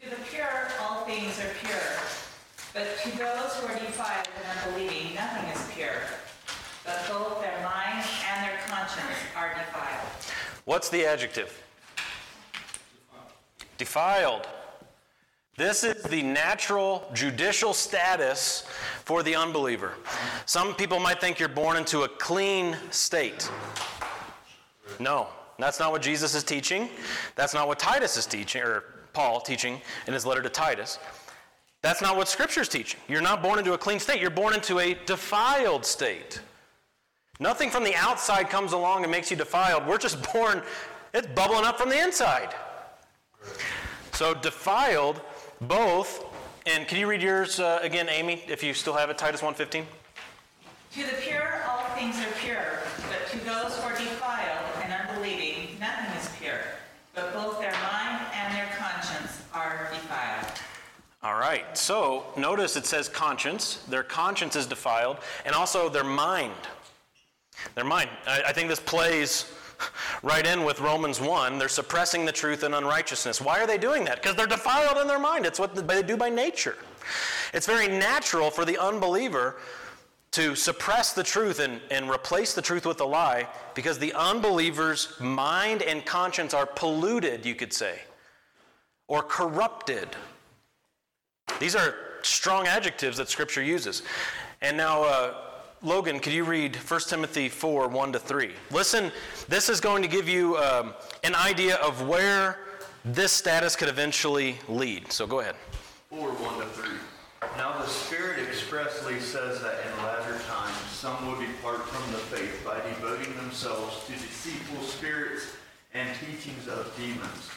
[0.02, 1.98] To the pure, all things are pure.
[2.74, 6.02] But to those who are defiled and unbelieving, nothing is pure.
[6.84, 10.08] But both their mind and their conscience are defiled.
[10.64, 11.62] What's the adjective?
[13.78, 14.46] Defiled.
[15.56, 18.62] This is the natural judicial status
[19.04, 19.94] for the unbeliever.
[20.46, 23.50] Some people might think you're born into a clean state.
[25.00, 26.88] No, that's not what Jesus is teaching.
[27.34, 30.98] That's not what Titus is teaching, or Paul teaching in his letter to Titus.
[31.82, 33.00] That's not what Scripture is teaching.
[33.08, 36.40] You're not born into a clean state, you're born into a defiled state.
[37.40, 39.86] Nothing from the outside comes along and makes you defiled.
[39.86, 40.62] We're just born,
[41.14, 42.54] it's bubbling up from the inside.
[44.12, 45.20] So defiled
[45.60, 46.24] both,
[46.66, 49.84] and can you read yours uh, again, Amy, if you still have it, Titus 1.15?
[50.94, 55.78] To the pure, all things are pure, but to those who are defiled and unbelieving,
[55.78, 56.60] nothing is pure.
[57.14, 60.52] But both their mind and their conscience are defiled.
[61.22, 63.76] All right, so notice it says conscience.
[63.88, 66.52] Their conscience is defiled, and also their mind.
[67.76, 68.10] Their mind.
[68.26, 69.50] I, I think this plays
[70.22, 71.58] right in with Romans 1.
[71.58, 73.40] They're suppressing the truth in unrighteousness.
[73.40, 74.16] Why are they doing that?
[74.16, 75.46] Because they're defiled in their mind.
[75.46, 76.76] It's what they do by nature.
[77.54, 79.56] It's very natural for the unbeliever
[80.32, 85.18] to suppress the truth and, and replace the truth with a lie because the unbeliever's
[85.20, 88.00] mind and conscience are polluted, you could say,
[89.06, 90.08] or corrupted.
[91.60, 94.02] These are strong adjectives that Scripture uses.
[94.60, 95.34] And now, uh,
[95.82, 98.50] Logan, could you read 1 Timothy 4 1 to 3?
[98.70, 99.12] Listen,
[99.48, 102.58] this is going to give you um, an idea of where
[103.04, 105.12] this status could eventually lead.
[105.12, 105.54] So go ahead.
[106.10, 106.88] 4 1 to 3.
[107.56, 112.62] Now the Spirit expressly says that in latter times some will depart from the faith
[112.64, 115.52] by devoting themselves to deceitful spirits
[115.94, 117.50] and teachings of demons.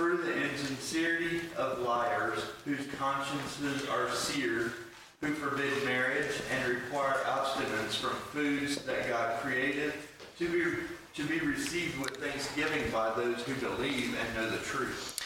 [0.00, 4.72] Through the insincerity of liars, whose consciences are seared,
[5.20, 9.92] who forbid marriage and require abstinence from foods that God created,
[10.38, 15.20] to be, to be received with thanksgiving by those who believe and know the truth.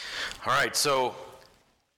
[0.45, 1.15] All right, so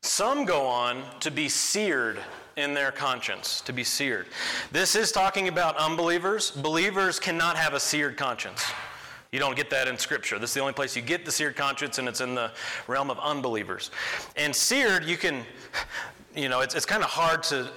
[0.04, 2.20] some go on to be seared
[2.58, 4.28] in their conscience, to be seared.
[4.72, 6.52] This is talking about unbelievers.
[6.52, 8.64] Believers cannot have a seared conscience.
[9.32, 10.40] You don't get that in Scripture.
[10.40, 12.52] This is the only place you get the seared conscience, and it's in the
[12.88, 13.92] realm of unbelievers.
[14.38, 15.44] And seared, you can,
[16.36, 17.70] you know, it's, it's kind of hard to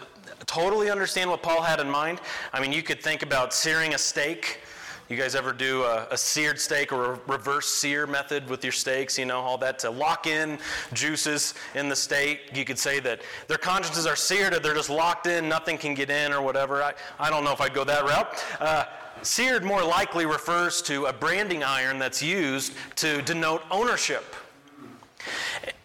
[0.47, 2.21] totally understand what Paul had in mind.
[2.53, 4.61] I mean, you could think about searing a steak.
[5.09, 8.73] You guys ever do a, a, seared steak or a reverse sear method with your
[8.73, 9.19] steaks?
[9.19, 10.57] You know, all that to lock in
[10.93, 12.53] juices in the steak.
[12.55, 15.95] You could say that their consciences are seared or they're just locked in, nothing can
[15.95, 16.81] get in or whatever.
[16.81, 18.45] I, I don't know if I'd go that route.
[18.61, 18.85] Uh,
[19.23, 24.35] seared more likely refers to a branding iron that's used to denote ownership.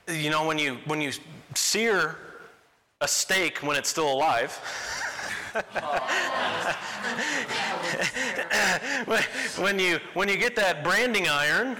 [0.07, 1.11] You know, when you, when you
[1.55, 2.17] sear
[3.01, 4.51] a steak when it's still alive,
[9.57, 11.77] when you when you get that branding iron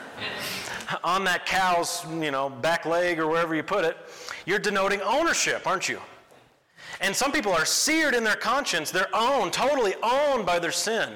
[1.03, 3.97] on that cow's you know back leg or wherever you put it,
[4.45, 5.99] you're denoting ownership, aren't you?
[7.01, 11.09] And some people are seared in their conscience, they're owned, totally owned by their sin,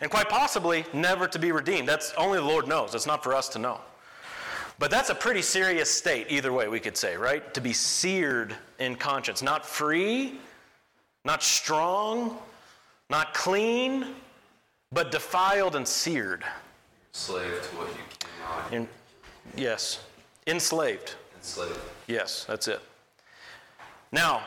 [0.00, 1.88] and quite possibly never to be redeemed.
[1.88, 2.94] That's only the Lord knows.
[2.94, 3.80] It's not for us to know.
[4.78, 7.54] But that's a pretty serious state, either way, we could say, right?
[7.54, 9.42] To be seared in conscience.
[9.42, 10.38] Not free,
[11.24, 12.36] not strong,
[13.08, 14.14] not clean,
[14.92, 16.44] but defiled and seared.
[17.12, 18.72] Slave to what you cannot.
[18.72, 18.88] In,
[19.56, 20.04] yes,
[20.46, 21.14] enslaved.
[21.36, 21.78] Enslaved.
[22.06, 22.80] Yes, that's it.
[24.12, 24.42] Now,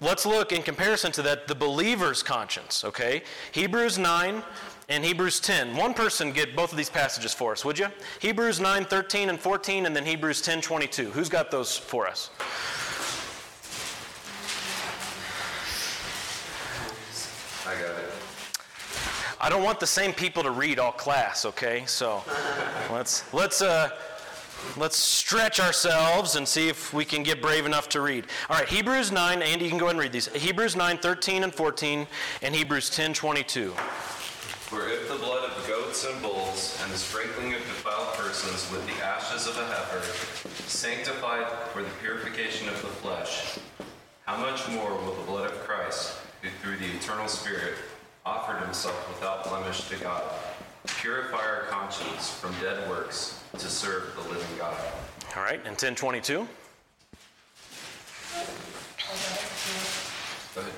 [0.00, 3.22] let's look in comparison to that the believer's conscience, okay?
[3.52, 4.42] Hebrews 9
[4.88, 5.76] and Hebrews 10.
[5.76, 7.88] One person get both of these passages for us, would you?
[8.20, 11.10] Hebrews 9, 13 and 14, and then Hebrews 10, 22.
[11.10, 12.30] Who's got those for us?
[17.66, 18.10] I got it.
[19.40, 21.84] I don't want the same people to read all class, okay?
[21.86, 22.24] So
[22.90, 23.90] let's let's uh
[24.76, 28.26] let's stretch ourselves and see if we can get brave enough to read.
[28.48, 30.28] All right, Hebrews 9, Andy, you can go ahead and read these.
[30.28, 32.06] Hebrews 9, 13 and 14,
[32.42, 33.74] and Hebrews 10, 22.
[34.68, 38.86] For if the blood of goats and bulls and the sprinkling of defiled persons with
[38.86, 40.04] the ashes of a heifer
[40.68, 43.58] sanctified for the purification of the flesh,
[44.26, 47.76] how much more will the blood of Christ, who through the eternal Spirit
[48.26, 50.22] offered himself without blemish to God,
[50.84, 54.76] purify our conscience from dead works to serve the living God?
[55.34, 56.46] All right, and 1022.
[60.54, 60.72] Go ahead.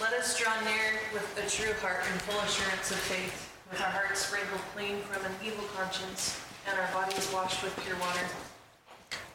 [0.00, 3.90] Let us draw near with a true heart and full assurance of faith, with our
[3.90, 8.26] hearts sprinkled clean from an evil conscience and our bodies washed with pure water.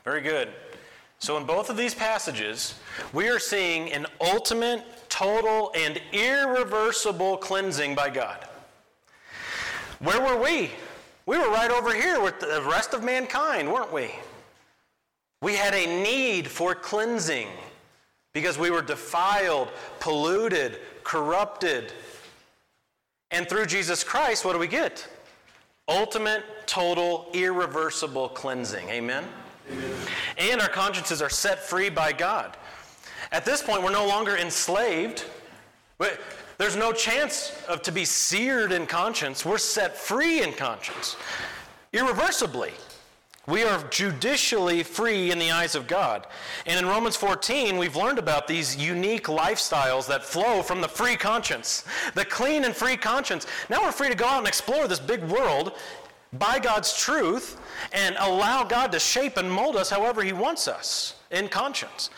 [0.03, 0.49] Very good.
[1.19, 2.79] So, in both of these passages,
[3.13, 8.47] we are seeing an ultimate, total, and irreversible cleansing by God.
[9.99, 10.71] Where were we?
[11.27, 14.09] We were right over here with the rest of mankind, weren't we?
[15.41, 17.49] We had a need for cleansing
[18.33, 21.93] because we were defiled, polluted, corrupted.
[23.31, 25.07] And through Jesus Christ, what do we get?
[25.87, 28.89] Ultimate, total, irreversible cleansing.
[28.89, 29.23] Amen?
[29.71, 29.91] Amen?
[30.37, 32.57] And our consciences are set free by God.
[33.31, 35.25] At this point, we're no longer enslaved.
[36.57, 39.45] There's no chance of to be seared in conscience.
[39.45, 41.17] We're set free in conscience,
[41.93, 42.71] irreversibly.
[43.47, 46.25] We are judicially free in the eyes of God.
[46.65, 51.15] And in Romans 14, we've learned about these unique lifestyles that flow from the free
[51.15, 53.45] conscience, the clean and free conscience.
[53.69, 55.73] Now we're free to go out and explore this big world
[56.33, 57.59] by God's truth
[57.93, 62.09] and allow God to shape and mold us however He wants us in conscience.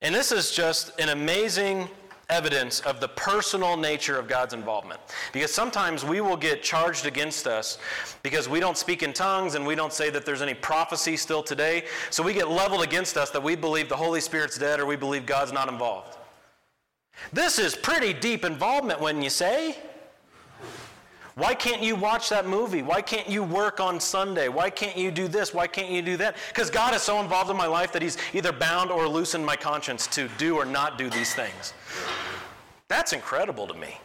[0.00, 1.88] And this is just an amazing
[2.30, 5.00] evidence of the personal nature of God's involvement.
[5.32, 7.78] Because sometimes we will get charged against us
[8.22, 11.42] because we don't speak in tongues and we don't say that there's any prophecy still
[11.42, 11.84] today.
[12.10, 14.96] So we get leveled against us that we believe the Holy Spirit's dead or we
[14.96, 16.16] believe God's not involved.
[17.32, 19.76] This is pretty deep involvement when you say.
[21.40, 22.82] Why can't you watch that movie?
[22.82, 24.48] Why can't you work on Sunday?
[24.48, 25.54] Why can't you do this?
[25.54, 26.36] Why can't you do that?
[26.48, 29.56] Because God is so involved in my life that He's either bound or loosened my
[29.56, 31.72] conscience to do or not do these things.
[32.90, 33.98] That's incredible to me.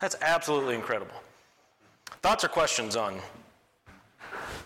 [0.00, 1.14] That's absolutely incredible.
[2.22, 3.20] Thoughts or questions on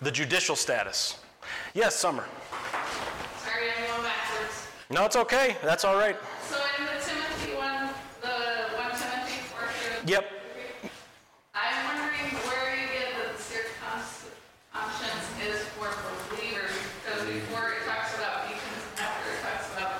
[0.01, 1.19] the judicial status?
[1.73, 2.23] Yes, Summer.
[3.43, 4.67] Sorry, I'm going backwards.
[4.89, 5.57] No, it's okay.
[5.61, 6.15] That's all right.
[6.49, 7.89] So in the Timothy one,
[8.21, 9.67] the one Timothy four.
[10.07, 10.31] Yep.
[11.53, 14.31] I'm wondering where you get that the spirit cons-
[14.71, 15.91] conscience is for
[16.31, 16.71] believers,
[17.03, 19.99] because before it talks about deacons, and after it talks about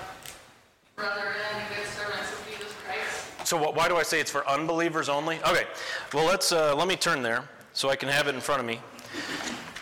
[0.95, 3.36] brethren and good servants of Jesus Christ.
[3.47, 5.37] So wh- why do I say it's for unbelievers only?
[5.37, 5.63] Okay.
[6.13, 8.67] Well, let's uh, let me turn there so I can have it in front of
[8.67, 8.81] me.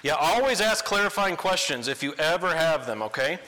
[0.03, 3.01] Yeah, always ask clarifying questions if you ever have them.
[3.01, 3.39] Okay.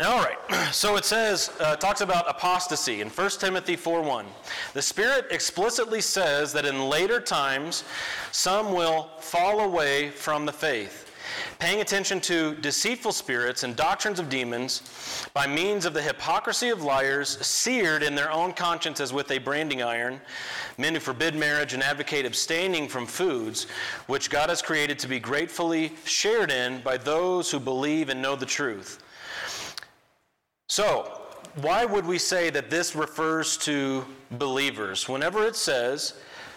[0.00, 0.36] All right.
[0.72, 4.26] So it says, uh, talks about apostasy in 1 Timothy 4:1.
[4.74, 7.84] The Spirit explicitly says that in later times
[8.32, 11.10] some will fall away from the faith,
[11.58, 16.82] paying attention to deceitful spirits and doctrines of demons by means of the hypocrisy of
[16.82, 20.20] liars, seared in their own consciences with a branding iron,
[20.78, 23.66] men who forbid marriage and advocate abstaining from foods
[24.06, 28.36] which God has created to be gratefully shared in by those who believe and know
[28.36, 29.02] the truth.
[30.68, 31.20] So,
[31.56, 35.08] why would we say that this refers to believers?
[35.08, 36.14] Whenever it says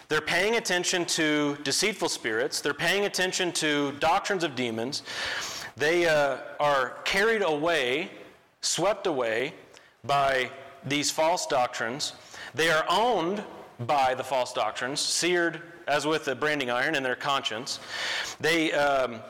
[0.08, 5.04] they're paying attention to deceitful spirits, they're paying attention to doctrines of demons,
[5.76, 8.10] they uh, are carried away,
[8.62, 9.54] swept away
[10.04, 10.50] by
[10.86, 12.14] these false doctrines.
[12.54, 13.44] They are owned
[13.82, 17.80] by the false doctrines, seared as with a branding iron in their conscience.
[18.40, 18.72] They.
[18.74, 19.22] Um,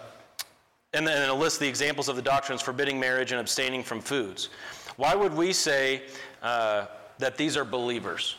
[0.94, 4.48] and then it'll list the examples of the doctrines forbidding marriage and abstaining from foods.
[4.96, 6.04] Why would we say
[6.42, 6.86] uh,
[7.20, 8.38] that these are believers?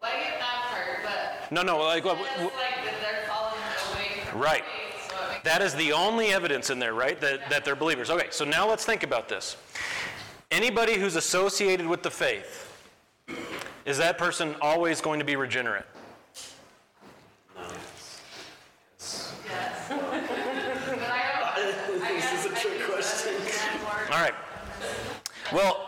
[0.00, 3.54] Well, I get that part, but No, no, like, it's what- like they're falling
[3.92, 4.64] away from Right.
[4.64, 7.20] faith, so that is the only evidence in there, right?
[7.20, 8.10] That, that they're believers.
[8.10, 9.56] Okay, so now let's think about this.
[10.50, 12.64] Anybody who's associated with the faith,
[13.84, 15.84] is that person always going to be regenerate?
[17.56, 17.62] No.
[18.98, 19.34] Yes.
[20.88, 24.14] But I don't, I guess I think that's more.
[24.16, 24.34] All right.
[25.52, 25.87] Well,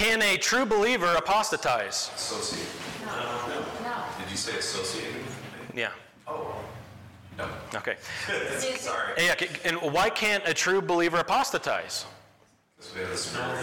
[0.00, 2.10] can a true believer apostatize?
[2.16, 2.72] Associated.
[3.04, 4.02] No.
[4.18, 5.22] Did you say associated?
[5.74, 5.90] Yeah.
[6.26, 6.54] Oh.
[7.36, 7.46] No.
[7.74, 7.96] Okay.
[8.78, 9.12] Sorry.
[9.18, 9.34] Yeah,
[9.66, 12.06] and why can't a true believer apostatize?
[12.78, 13.58] Because we have the Spirit.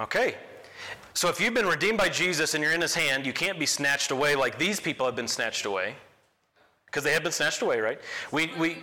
[0.00, 0.34] Okay.
[1.14, 3.64] So if you've been redeemed by Jesus and you're in his hand, you can't be
[3.66, 5.94] snatched away like these people have been snatched away.
[6.94, 8.00] Because they have been snatched away, right?
[8.30, 8.78] We, we,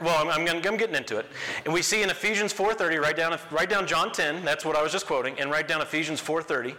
[0.00, 1.26] well, I'm, I'm, I'm getting into it.
[1.64, 4.82] And we see in Ephesians 4.30, write down, write down John 10, that's what I
[4.82, 6.74] was just quoting, and write down Ephesians 4.30.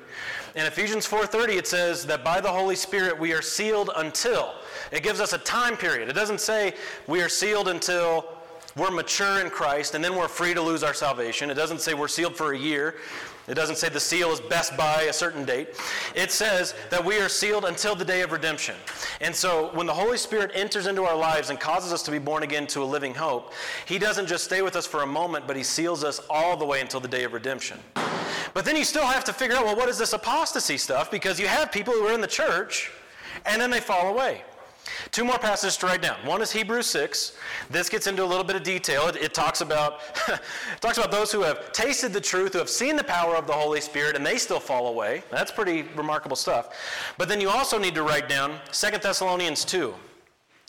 [0.56, 4.56] In Ephesians 4.30, it says that by the Holy Spirit we are sealed until.
[4.92, 6.10] It gives us a time period.
[6.10, 6.74] It doesn't say
[7.08, 8.28] we are sealed until
[8.76, 11.50] we're mature in Christ and then we're free to lose our salvation.
[11.50, 12.96] It doesn't say we're sealed for a year.
[13.48, 15.70] It doesn't say the seal is best by a certain date.
[16.16, 18.76] It says that we are sealed until the day of redemption.
[19.20, 22.20] And so when the Holy Spirit enters into our lives and causes us to be
[22.20, 23.54] born again to a living hope,
[23.86, 26.66] He doesn't just stay with us for a moment, but He seals us all the
[26.66, 27.80] way until the day of redemption.
[28.54, 31.10] But then you still have to figure out well, what is this apostasy stuff?
[31.10, 32.92] Because you have people who are in the church
[33.46, 34.44] and then they fall away.
[35.12, 36.18] Two more passages to write down.
[36.26, 37.34] One is Hebrews 6.
[37.70, 39.08] This gets into a little bit of detail.
[39.08, 40.42] It, it talks about it
[40.82, 43.54] talks about those who have tasted the truth, who have seen the power of the
[43.54, 45.24] Holy Spirit, and they still fall away.
[45.30, 46.76] That's pretty remarkable stuff.
[47.18, 49.94] But then you also need to write down 2 Thessalonians 2.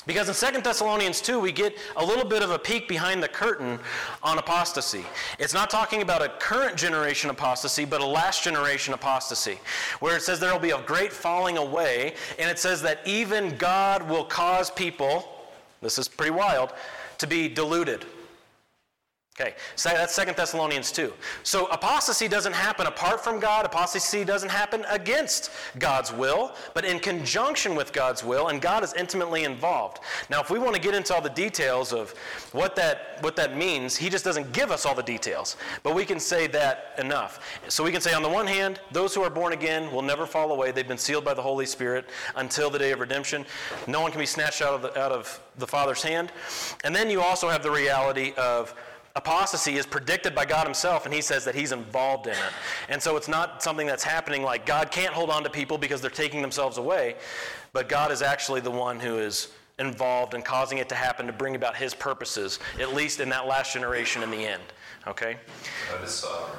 [0.06, 3.28] Because in 2 Thessalonians 2, we get a little bit of a peek behind the
[3.28, 3.78] curtain
[4.22, 5.04] on apostasy.
[5.38, 9.58] It's not talking about a current generation apostasy, but a last generation apostasy,
[10.00, 13.56] where it says there will be a great falling away, and it says that even
[13.58, 15.28] God will cause people,
[15.80, 16.72] this is pretty wild,
[17.18, 18.04] to be deluded.
[19.42, 21.12] Okay, so that's Second Thessalonians 2.
[21.42, 23.66] So apostasy doesn't happen apart from God.
[23.66, 28.94] Apostasy doesn't happen against God's will, but in conjunction with God's will, and God is
[28.94, 29.98] intimately involved.
[30.30, 32.12] Now, if we want to get into all the details of
[32.52, 35.56] what that, what that means, He just doesn't give us all the details.
[35.82, 37.60] But we can say that enough.
[37.66, 40.24] So we can say, on the one hand, those who are born again will never
[40.24, 40.70] fall away.
[40.70, 43.44] They've been sealed by the Holy Spirit until the day of redemption.
[43.88, 46.30] No one can be snatched out of the, out of the Father's hand.
[46.84, 48.72] And then you also have the reality of
[49.16, 52.52] apostasy is predicted by God Himself, and He says that He's involved in it.
[52.88, 56.00] And so it's not something that's happening like God can't hold on to people because
[56.00, 57.16] they're taking themselves away,
[57.72, 59.48] but God is actually the one who is
[59.78, 63.46] involved in causing it to happen to bring about His purposes, at least in that
[63.46, 64.62] last generation in the end.
[65.06, 65.36] Okay?
[65.90, 66.58] God is sovereign.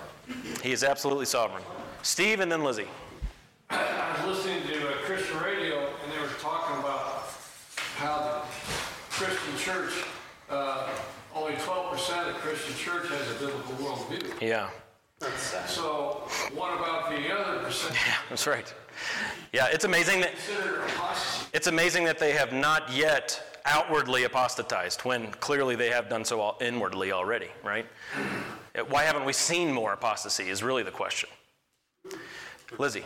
[0.62, 1.64] He is absolutely sovereign.
[2.01, 2.88] Steve and then Lizzie.
[3.70, 7.30] I was listening to a Christian radio, and they were talking about
[7.95, 8.41] how the
[9.10, 10.06] Christian church,
[10.54, 10.88] uh,
[11.36, 14.41] only 12% of the Christian church has a biblical worldview.
[14.41, 14.70] Yeah.
[15.68, 17.95] So what about the other percent?
[17.95, 18.74] Yeah, that's right.
[19.54, 20.32] Yeah, it's amazing that
[21.54, 26.41] it's amazing that they have not yet outwardly apostatized when clearly they have done so
[26.41, 27.86] all inwardly already, right?
[28.89, 31.30] Why haven't we seen more apostasy is really the question.
[32.78, 33.06] Lizzie.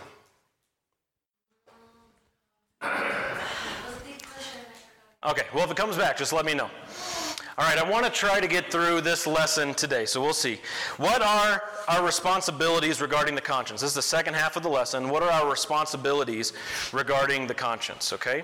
[5.24, 6.70] Okay, well, if it comes back, just let me know.
[7.60, 10.60] All right, I want to try to get through this lesson today, so we'll see.
[10.98, 13.82] What are our responsibilities regarding the conscience?
[13.82, 15.10] This is the second half of the lesson.
[15.10, 16.54] What are our responsibilities
[16.94, 18.44] regarding the conscience, okay?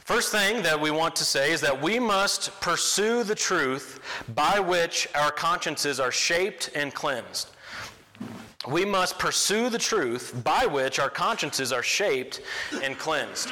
[0.00, 4.00] First thing that we want to say is that we must pursue the truth
[4.34, 7.48] by which our consciences are shaped and cleansed.
[8.66, 12.40] We must pursue the truth by which our consciences are shaped
[12.82, 13.50] and cleansed.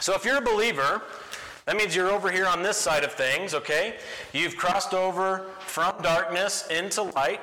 [0.00, 1.02] So if you're a believer,
[1.68, 3.96] that means you're over here on this side of things, okay?
[4.32, 7.42] You've crossed over from darkness into light.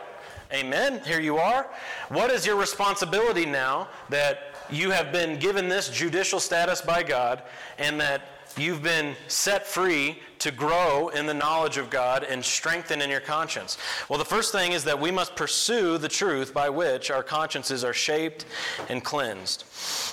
[0.51, 0.99] Amen.
[1.05, 1.69] Here you are.
[2.09, 7.43] What is your responsibility now that you have been given this judicial status by God
[7.77, 8.23] and that
[8.57, 13.19] you've been set free to grow in the knowledge of God and strengthen in your
[13.19, 13.77] conscience?
[14.09, 17.83] Well, the first thing is that we must pursue the truth by which our consciences
[17.83, 18.47] are shaped
[18.89, 19.65] and cleansed.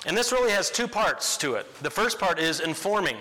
[0.05, 1.67] And this really has two parts to it.
[1.83, 3.17] The first part is informing.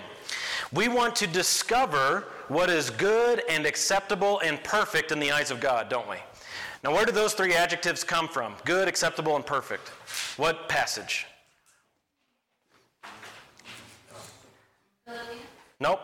[0.72, 5.60] We want to discover what is good and acceptable and perfect in the eyes of
[5.60, 6.16] God, don't we?
[6.82, 8.54] Now, where do those three adjectives come from?
[8.64, 9.88] Good, acceptable, and perfect.
[10.38, 11.26] What passage?
[15.78, 16.00] Nope.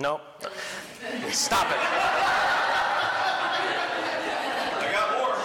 [0.00, 0.20] Nope.
[1.30, 1.78] Stop it.
[4.78, 5.36] I got more.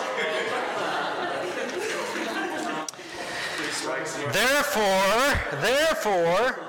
[4.31, 6.66] Therefore, therefore,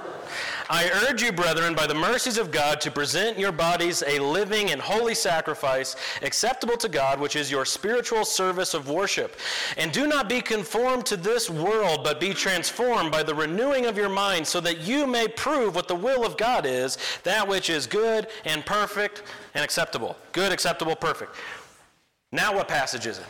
[0.71, 4.71] I urge you, brethren, by the mercies of God, to present your bodies a living
[4.71, 9.37] and holy sacrifice, acceptable to God, which is your spiritual service of worship.
[9.79, 13.97] And do not be conformed to this world, but be transformed by the renewing of
[13.97, 17.71] your mind, so that you may prove what the will of God is, that which
[17.71, 19.23] is good and perfect
[19.55, 20.17] and acceptable.
[20.33, 21.35] Good, acceptable, perfect.
[22.31, 23.27] Now, what passage is it?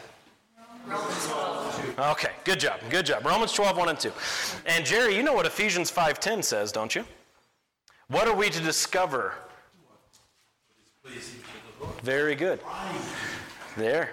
[1.99, 3.25] Okay, good job, good job.
[3.25, 4.13] Romans 12, 1 and 2.
[4.67, 7.05] And Jerry, you know what Ephesians 5.10 says, don't you?
[8.11, 9.35] What are we to discover?
[12.03, 12.61] Very good.
[13.77, 14.11] There.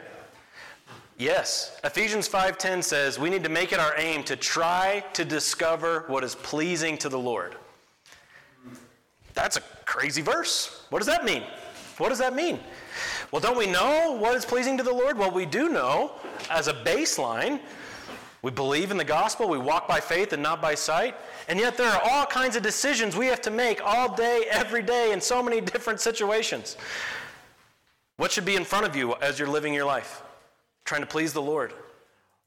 [1.17, 1.79] Yes.
[1.81, 6.25] Ephesians 5:10 says we need to make it our aim to try to discover what
[6.25, 7.55] is pleasing to the Lord.
[9.33, 10.85] That's a crazy verse.
[10.89, 11.43] What does that mean?
[11.97, 12.59] What does that mean?
[13.31, 15.17] Well, don't we know what is pleasing to the Lord?
[15.17, 16.11] Well, we do know
[16.49, 17.61] as a baseline.
[18.41, 21.15] We believe in the gospel, we walk by faith and not by sight.
[21.47, 24.81] And yet there are all kinds of decisions we have to make all day, every
[24.81, 26.77] day, in so many different situations.
[28.17, 30.23] What should be in front of you as you're living your life?
[30.85, 31.73] Trying to please the Lord.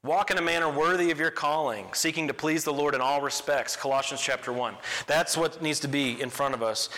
[0.03, 3.21] Walk in a manner worthy of your calling, seeking to please the Lord in all
[3.21, 3.75] respects.
[3.75, 4.75] Colossians chapter 1.
[5.07, 6.89] That's what needs to be in front of us.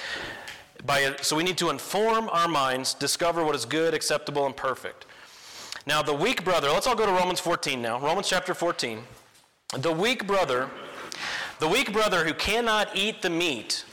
[0.85, 5.05] By, so we need to inform our minds, discover what is good, acceptable, and perfect.
[5.87, 7.99] Now, the weak brother, let's all go to Romans 14 now.
[7.99, 9.01] Romans chapter 14.
[9.77, 10.69] The weak brother,
[11.61, 13.85] the weak brother who cannot eat the meat.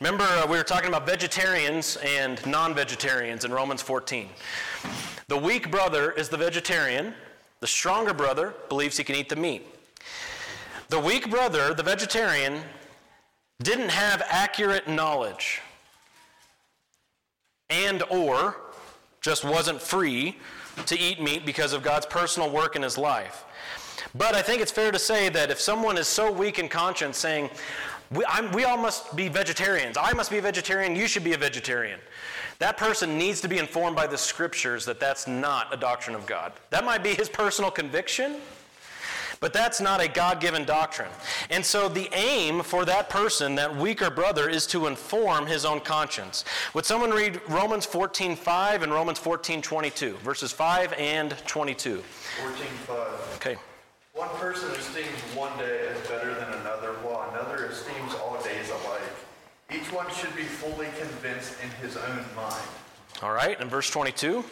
[0.00, 4.28] Remember, uh, we were talking about vegetarians and non vegetarians in Romans 14.
[5.28, 7.14] The weak brother is the vegetarian,
[7.60, 9.66] the stronger brother believes he can eat the meat.
[10.90, 12.60] The weak brother, the vegetarian,
[13.62, 15.62] didn't have accurate knowledge
[17.70, 18.58] and or
[19.22, 20.36] just wasn't free
[20.84, 23.46] to eat meat because of God's personal work in his life.
[24.14, 27.18] But I think it's fair to say that if someone is so weak in conscience
[27.18, 27.50] saying,
[28.10, 29.96] We, we all must be vegetarians.
[29.96, 30.94] I must be a vegetarian.
[30.94, 31.98] You should be a vegetarian.
[32.58, 36.24] That person needs to be informed by the scriptures that that's not a doctrine of
[36.24, 36.52] God.
[36.70, 38.36] That might be his personal conviction,
[39.40, 41.10] but that's not a God given doctrine.
[41.50, 45.80] And so the aim for that person, that weaker brother, is to inform his own
[45.80, 46.44] conscience.
[46.72, 52.02] Would someone read Romans 14 5 and Romans 14 22, verses 5 and 22?
[52.42, 53.36] 14:5.
[53.36, 53.56] Okay.
[54.16, 59.02] One person esteems one day as better than another, while another esteems all days alike.
[59.70, 62.66] Each one should be fully convinced in his own mind.
[63.20, 64.42] All right, and verse 22.
[64.42, 64.46] 22.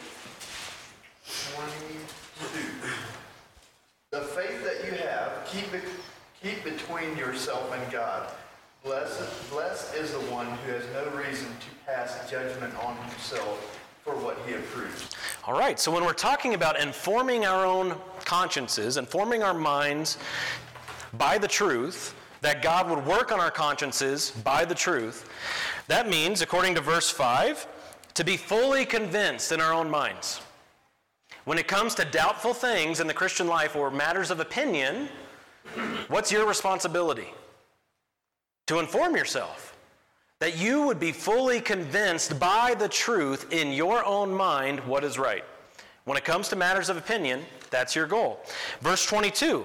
[4.11, 5.85] The faith that you have, keep it,
[6.43, 8.29] keep between yourself and God.
[8.85, 13.74] Blessed, blessed is the one who has no reason to pass judgment on himself
[14.05, 15.09] for what he approves.
[15.45, 17.97] All right, so when we're talking about informing our own
[18.27, 20.19] consciences, informing our minds
[21.15, 25.31] by the truth, that God would work on our consciences by the truth,
[25.89, 27.67] that means, according to verse 5,
[28.13, 30.43] to be fully convinced in our own minds.
[31.47, 35.09] When it comes to doubtful things in the Christian life or matters of opinion,
[36.09, 37.33] what's your responsibility?
[38.67, 39.74] To inform yourself
[40.45, 45.19] that you would be fully convinced by the truth in your own mind what is
[45.19, 45.43] right.
[46.05, 48.41] When it comes to matters of opinion, that's your goal.
[48.83, 49.65] Verse 22,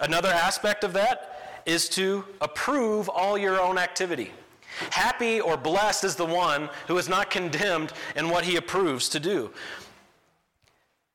[0.00, 4.30] another aspect of that is to approve all your own activity.
[4.88, 9.20] Happy or blessed is the one who is not condemned in what he approves to
[9.20, 9.50] do.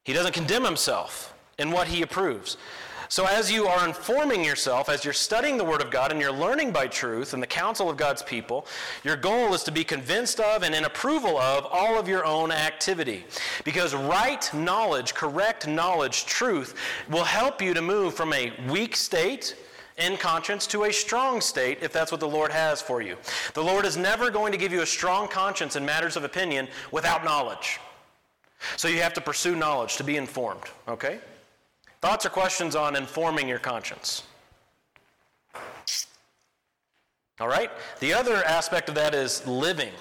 [0.03, 2.57] He doesn't condemn himself in what he approves.
[3.11, 6.31] So, as you are informing yourself, as you're studying the Word of God and you're
[6.31, 8.67] learning by truth and the counsel of God's people,
[9.03, 12.51] your goal is to be convinced of and in approval of all of your own
[12.51, 13.25] activity.
[13.63, 16.75] Because right knowledge, correct knowledge, truth
[17.09, 19.55] will help you to move from a weak state
[19.97, 23.17] in conscience to a strong state if that's what the Lord has for you.
[23.55, 26.67] The Lord is never going to give you a strong conscience in matters of opinion
[26.91, 27.79] without knowledge.
[28.77, 31.19] So you have to pursue knowledge to be informed, okay?
[32.01, 34.23] Thoughts or questions on informing your conscience?
[37.39, 37.71] All right?
[37.99, 39.91] The other aspect of that is living.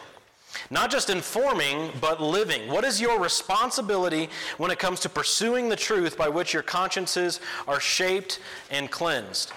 [0.71, 2.69] Not just informing, but living.
[2.71, 7.41] What is your responsibility when it comes to pursuing the truth by which your consciences
[7.67, 8.41] are shaped
[8.71, 9.53] and cleansed?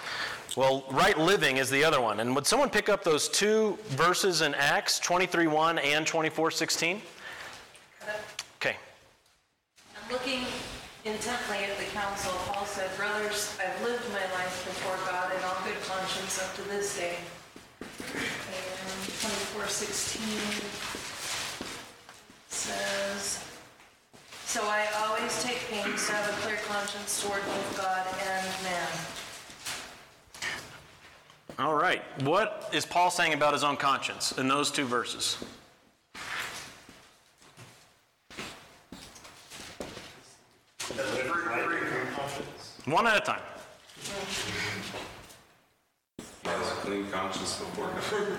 [0.57, 2.19] Well, right living is the other one.
[2.19, 7.01] And would someone pick up those two verses in Acts 23:1 and 24:16?
[8.57, 8.75] Okay.
[9.95, 10.45] I'm looking
[11.05, 12.31] intently at the council.
[12.47, 16.61] Paul said, Brothers, I've lived my life before God in all good conscience up to
[16.69, 17.17] this day.
[17.79, 20.21] And 2416
[22.49, 23.43] says,
[24.45, 28.87] So I always take pains to have a clear conscience toward both God and man.
[31.57, 32.01] All right.
[32.21, 35.37] What is Paul saying about his own conscience in those two verses?
[42.85, 43.41] One at a time.
[46.81, 48.37] Clean conscience before God.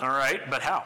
[0.00, 0.84] All right, but how?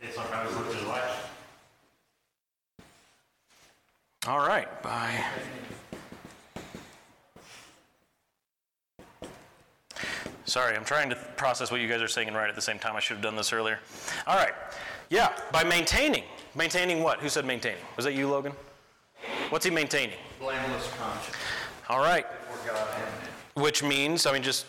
[0.00, 1.30] It's looking at life.
[4.26, 5.24] All right, by.
[10.52, 12.78] Sorry, I'm trying to process what you guys are saying and write at the same
[12.78, 12.94] time.
[12.94, 13.78] I should have done this earlier.
[14.26, 14.52] All right.
[15.08, 16.24] Yeah, by maintaining.
[16.54, 17.20] Maintaining what?
[17.20, 17.82] Who said maintaining?
[17.96, 18.52] Was that you, Logan?
[19.48, 20.18] What's he maintaining?
[20.38, 21.38] Blameless conscience
[21.88, 22.26] All right.
[22.50, 23.64] before God and man.
[23.64, 24.66] Which means, I mean, just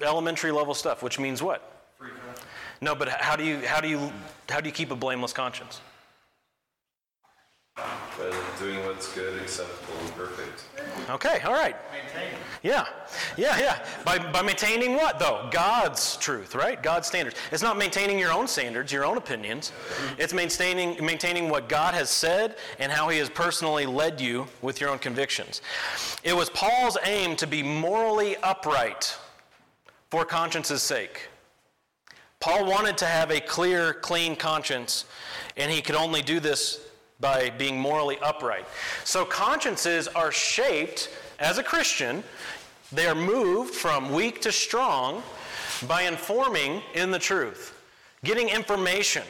[0.00, 1.02] elementary level stuff.
[1.02, 1.70] Which means what?
[2.80, 4.10] No, but how do you how do you
[4.48, 5.82] how do you keep a blameless conscience?
[8.30, 10.62] By doing what's good, acceptable, and perfect.
[11.10, 11.74] Okay, all right.
[11.92, 12.38] Maintain.
[12.62, 12.86] Yeah,
[13.36, 13.86] yeah, yeah.
[14.04, 15.48] By, by maintaining what, though?
[15.50, 16.80] God's truth, right?
[16.80, 17.36] God's standards.
[17.50, 19.72] It's not maintaining your own standards, your own opinions.
[20.18, 24.80] It's maintaining, maintaining what God has said and how He has personally led you with
[24.80, 25.60] your own convictions.
[26.22, 29.16] It was Paul's aim to be morally upright
[30.10, 31.28] for conscience's sake.
[32.38, 35.06] Paul wanted to have a clear, clean conscience,
[35.56, 36.86] and he could only do this
[37.22, 38.66] by being morally upright.
[39.04, 41.08] So consciences are shaped
[41.38, 42.22] as a Christian,
[42.92, 45.22] they are moved from weak to strong
[45.88, 47.74] by informing in the truth,
[48.22, 49.22] getting information,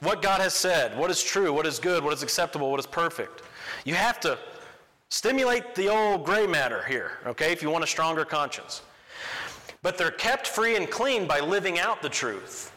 [0.00, 2.86] what God has said, what is true, what is good, what is acceptable, what is
[2.86, 3.42] perfect.
[3.84, 4.38] You have to
[5.10, 8.82] stimulate the old gray matter here, okay, if you want a stronger conscience.
[9.82, 12.72] But they're kept free and clean by living out the truth.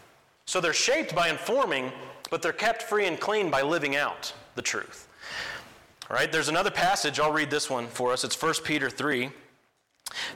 [0.46, 1.92] So they're shaped by informing,
[2.30, 5.08] but they're kept free and clean by living out the truth.
[6.10, 7.20] All right, there's another passage.
[7.20, 8.26] I'll read this one for us.
[8.26, 9.30] It's 1 Peter 3.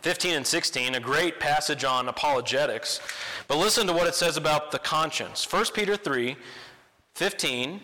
[0.01, 2.99] 15 and 16, a great passage on apologetics.
[3.47, 5.49] But listen to what it says about the conscience.
[5.49, 6.35] 1 Peter 3,
[7.15, 7.79] 15,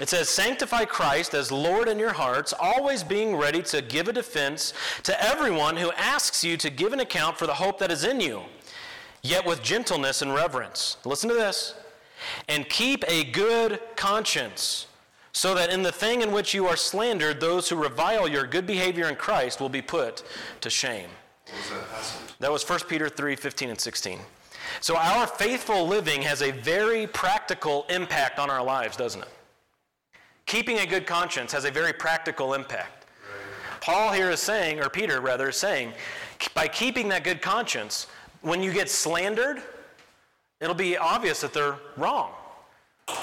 [0.00, 4.12] it says, Sanctify Christ as Lord in your hearts, always being ready to give a
[4.12, 4.72] defense
[5.02, 8.20] to everyone who asks you to give an account for the hope that is in
[8.20, 8.42] you,
[9.22, 10.96] yet with gentleness and reverence.
[11.04, 11.74] Listen to this.
[12.48, 14.86] And keep a good conscience,
[15.32, 18.66] so that in the thing in which you are slandered, those who revile your good
[18.66, 20.22] behavior in Christ will be put
[20.60, 21.08] to shame.
[21.46, 22.36] Was that?
[22.40, 24.18] That was 1 Peter 3 15 and 16.
[24.80, 29.28] So our faithful living has a very practical impact on our lives, doesn't it?
[30.46, 33.06] Keeping a good conscience has a very practical impact.
[33.80, 35.92] Paul here is saying, or Peter rather, is saying,
[36.54, 38.06] by keeping that good conscience,
[38.40, 39.62] when you get slandered,
[40.60, 42.30] it'll be obvious that they're wrong.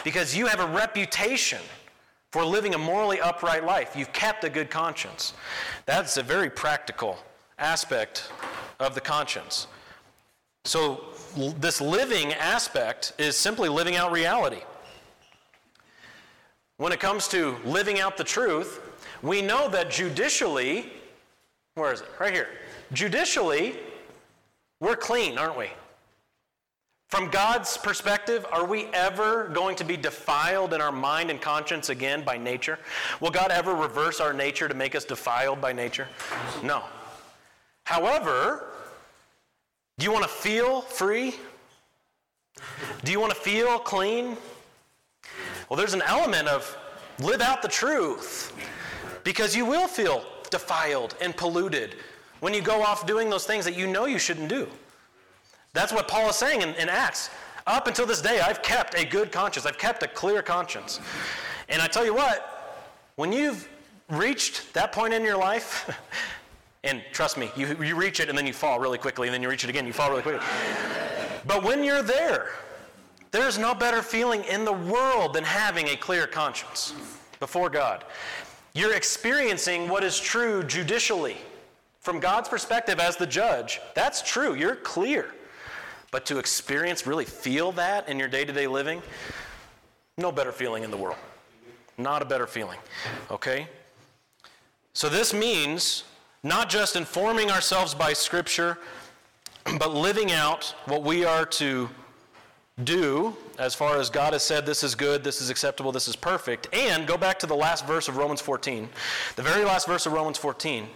[0.04, 1.62] Because you have a reputation
[2.32, 3.96] for living a morally upright life.
[3.96, 5.34] You've kept a good conscience.
[5.86, 7.18] That's a very practical
[7.58, 8.32] aspect
[8.80, 9.68] of the conscience.
[10.66, 11.06] So,
[11.58, 14.62] this living aspect is simply living out reality.
[16.78, 18.82] When it comes to living out the truth,
[19.22, 20.92] we know that judicially,
[21.76, 22.08] where is it?
[22.20, 22.48] Right here.
[22.94, 23.78] Judicially,
[24.80, 25.70] we're clean, aren't we?
[27.10, 31.90] From God's perspective, are we ever going to be defiled in our mind and conscience
[31.90, 32.78] again by nature?
[33.20, 36.08] Will God ever reverse our nature to make us defiled by nature?
[36.62, 36.84] No.
[37.84, 38.68] However,
[39.98, 41.36] do you want to feel free?
[43.04, 44.38] Do you want to feel clean?
[45.68, 46.78] Well, there's an element of
[47.18, 48.54] live out the truth
[49.24, 51.96] because you will feel defiled and polluted
[52.40, 54.68] when you go off doing those things that you know you shouldn't do.
[55.74, 57.30] That's what Paul is saying in, in Acts.
[57.68, 61.00] Up until this day, I've kept a good conscience, I've kept a clear conscience.
[61.68, 62.82] And I tell you what,
[63.16, 63.70] when you've
[64.10, 65.96] reached that point in your life,
[66.84, 69.42] and trust me, you, you reach it and then you fall really quickly, and then
[69.42, 70.46] you reach it again, you fall really quickly.
[71.48, 72.52] But when you're there,
[73.32, 76.94] there's no better feeling in the world than having a clear conscience
[77.40, 78.04] before God.
[78.74, 81.38] You're experiencing what is true judicially.
[82.02, 84.54] From God's perspective as the judge, that's true.
[84.54, 85.34] You're clear.
[86.12, 89.02] But to experience, really feel that in your day to day living,
[90.18, 91.18] no better feeling in the world.
[91.98, 92.80] Not a better feeling.
[93.30, 93.68] Okay?
[94.94, 96.04] So this means
[96.44, 98.78] not just informing ourselves by Scripture,
[99.78, 101.90] but living out what we are to
[102.84, 106.16] do as far as God has said this is good, this is acceptable, this is
[106.16, 106.74] perfect.
[106.74, 108.88] And go back to the last verse of Romans 14,
[109.36, 110.88] the very last verse of Romans 14.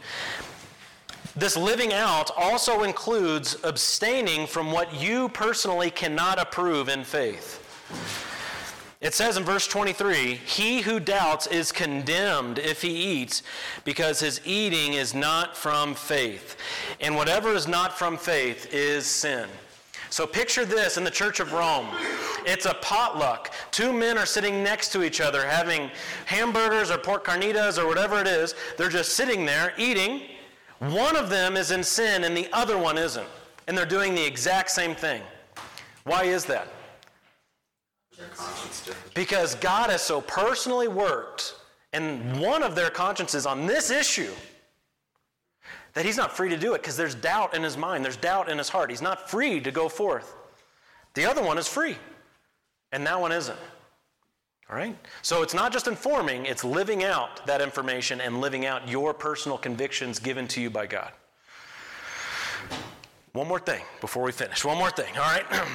[1.36, 7.60] This living out also includes abstaining from what you personally cannot approve in faith.
[9.02, 13.42] It says in verse 23 He who doubts is condemned if he eats,
[13.84, 16.56] because his eating is not from faith.
[17.02, 19.50] And whatever is not from faith is sin.
[20.10, 21.88] So picture this in the Church of Rome.
[22.46, 23.52] It's a potluck.
[23.72, 25.90] Two men are sitting next to each other having
[26.26, 28.54] hamburgers or pork carnitas or whatever it is.
[28.78, 30.22] They're just sitting there eating.
[30.92, 33.28] One of them is in sin and the other one isn't.
[33.68, 35.22] And they're doing the exact same thing.
[36.04, 36.68] Why is that?
[39.14, 41.56] Because God has so personally worked
[41.94, 44.32] in one of their consciences on this issue
[45.94, 48.50] that he's not free to do it because there's doubt in his mind, there's doubt
[48.50, 48.90] in his heart.
[48.90, 50.36] He's not free to go forth.
[51.14, 51.96] The other one is free,
[52.92, 53.60] and that one isn't.
[54.70, 54.98] All right?
[55.22, 59.58] So it's not just informing, it's living out that information and living out your personal
[59.58, 61.12] convictions given to you by God.
[63.34, 64.64] One more thing before we finish.
[64.64, 65.46] One more thing, all right?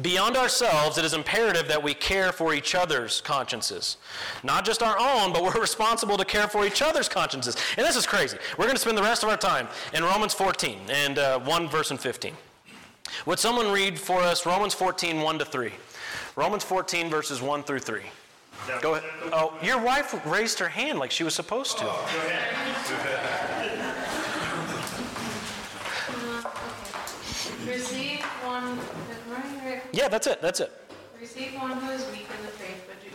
[0.00, 3.98] Beyond ourselves, it is imperative that we care for each other's consciences.
[4.42, 7.56] Not just our own, but we're responsible to care for each other's consciences.
[7.76, 8.38] And this is crazy.
[8.56, 11.68] We're going to spend the rest of our time in Romans 14 and uh, 1
[11.68, 12.34] verse and 15.
[13.26, 15.72] Would someone read for us Romans 14, 1 to 3?
[16.34, 18.00] Romans 14, verses 1 through 3.
[18.80, 19.10] Go ahead.
[19.32, 21.84] Oh, your wife raised her hand like she was supposed to.
[27.66, 28.78] Receive one.
[29.92, 30.40] Yeah, that's it.
[30.40, 30.72] That's it.
[31.20, 33.10] Receive one who is weak in the faith, but, do,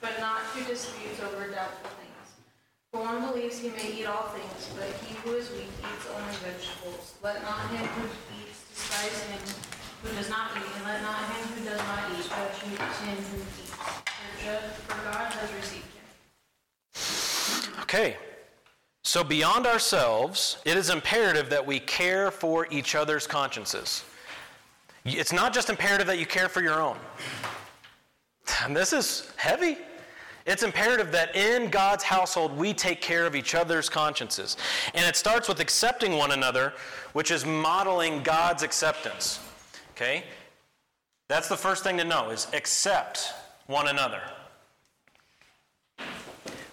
[0.00, 2.32] but not who disputes over doubtful things.
[2.90, 6.34] For one believes he may eat all things, but he who is weak eats only
[6.42, 7.14] vegetables.
[7.22, 8.08] Let not him who
[8.40, 9.71] eats despise him
[10.02, 13.70] who does not eat, and let not him who does not eat judge who eats.
[13.70, 15.84] For, judge, for God has received
[17.74, 17.82] him.
[17.82, 18.16] Okay.
[19.04, 24.04] So, beyond ourselves, it is imperative that we care for each other's consciences.
[25.04, 26.96] It's not just imperative that you care for your own.
[28.64, 29.76] And this is heavy.
[30.46, 34.56] It's imperative that in God's household we take care of each other's consciences.
[34.94, 36.72] And it starts with accepting one another,
[37.12, 39.40] which is modeling God's acceptance.
[40.02, 40.24] Okay?
[41.28, 43.32] That's the first thing to know is accept
[43.68, 44.20] one another.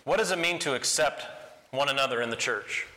[0.04, 1.28] What does it mean to accept
[1.70, 2.88] one another in the church?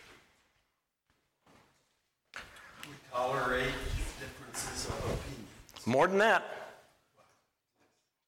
[2.88, 3.66] We tolerate
[4.18, 5.46] differences of opinion.
[5.84, 6.42] More than that.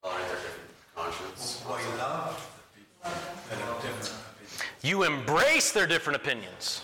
[0.02, 1.62] Tolerate their different conscience.
[1.66, 4.62] We love the people that have different opinions.
[4.82, 6.82] You embrace their different opinions.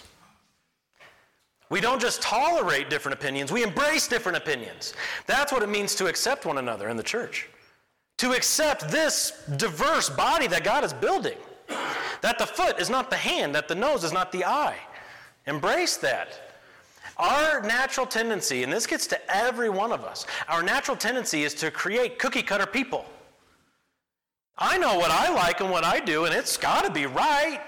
[1.71, 4.93] We don't just tolerate different opinions, we embrace different opinions.
[5.27, 7.49] That's what it means to accept one another in the church.
[8.18, 11.39] To accept this diverse body that God is building.
[12.21, 14.77] That the foot is not the hand, that the nose is not the eye.
[15.47, 16.59] Embrace that.
[17.16, 21.55] Our natural tendency, and this gets to every one of us, our natural tendency is
[21.55, 23.07] to create cookie cutter people.
[24.59, 27.61] I know what I like and what I do, and it's got to be right.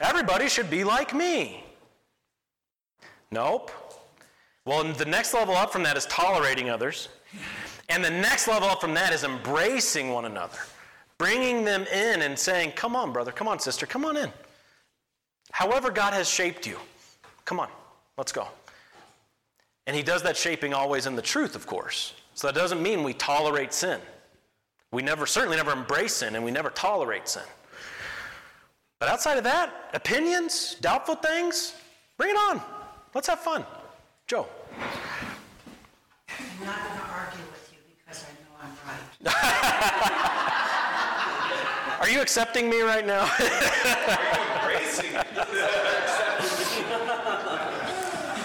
[0.00, 1.65] Everybody should be like me.
[3.30, 3.70] Nope.
[4.64, 7.08] Well, the next level up from that is tolerating others.
[7.88, 10.58] And the next level up from that is embracing one another,
[11.18, 14.32] bringing them in and saying, Come on, brother, come on, sister, come on in.
[15.52, 16.76] However, God has shaped you,
[17.44, 17.68] come on,
[18.18, 18.48] let's go.
[19.86, 22.14] And He does that shaping always in the truth, of course.
[22.34, 24.00] So that doesn't mean we tolerate sin.
[24.90, 27.42] We never, certainly never embrace sin, and we never tolerate sin.
[28.98, 31.74] But outside of that, opinions, doubtful things,
[32.18, 32.60] bring it on.
[33.16, 33.64] Let's have fun.
[34.26, 34.46] Joe.
[36.38, 39.00] I'm not going to argue with you because I know I'm right.
[42.00, 43.24] Are you accepting me right now?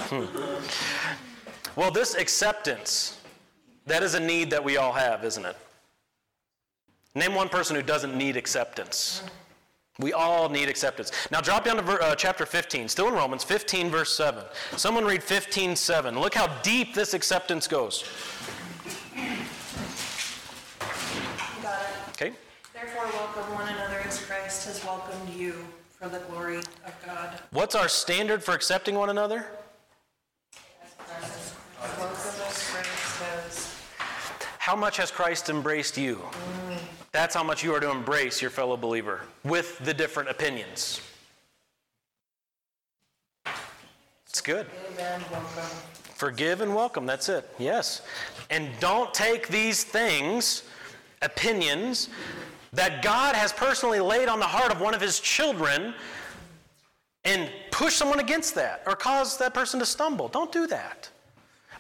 [0.08, 0.26] hmm.
[1.76, 3.20] Well, this acceptance,
[3.88, 5.58] that is a need that we all have, isn't it?
[7.14, 9.22] Name one person who doesn't need acceptance.
[10.00, 11.12] We all need acceptance.
[11.32, 14.44] Now drop down to ver, uh, chapter 15, still in Romans, 15, verse 7.
[14.78, 16.20] Someone read 15, 7.
[16.20, 18.06] Look how deep this acceptance goes.
[21.62, 22.10] Got it.
[22.10, 22.32] Okay?
[22.74, 26.66] Therefore, welcome one another as Christ has welcomed you for the glory of
[27.06, 27.40] God.
[27.52, 29.46] What's our standard for accepting one another?
[31.80, 32.16] Welcome
[32.48, 33.76] as Christ has.
[34.58, 36.22] How much has Christ embraced you?
[37.12, 41.02] That's how much you are to embrace your fellow believer with the different opinions.
[44.28, 44.66] It's good.
[46.16, 47.06] Forgive and welcome.
[47.06, 47.50] That's it.
[47.60, 48.04] Yes.
[48.50, 50.64] And don't take these things,
[51.22, 52.08] opinions,
[52.72, 55.94] that God has personally laid on the heart of one of his children
[57.26, 60.30] and push someone against that or cause that person to stumble.
[60.30, 61.10] Don't do that.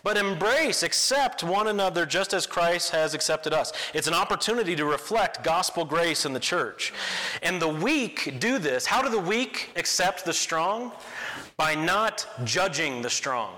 [0.03, 3.71] But embrace, accept one another just as Christ has accepted us.
[3.93, 6.91] It's an opportunity to reflect gospel grace in the church.
[7.43, 8.85] And the weak do this.
[8.85, 10.91] How do the weak accept the strong?
[11.55, 13.53] By not judging the strong.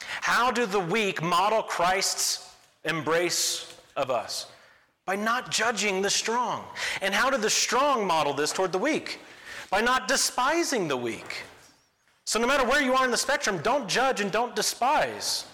[0.00, 2.52] How do the weak model Christ's
[2.84, 4.46] embrace of us?
[5.06, 6.64] By not judging the strong.
[7.00, 9.20] And how do the strong model this toward the weak?
[9.70, 11.44] By not despising the weak.
[12.30, 15.46] So, no matter where you are in the spectrum, don't judge and don't despise.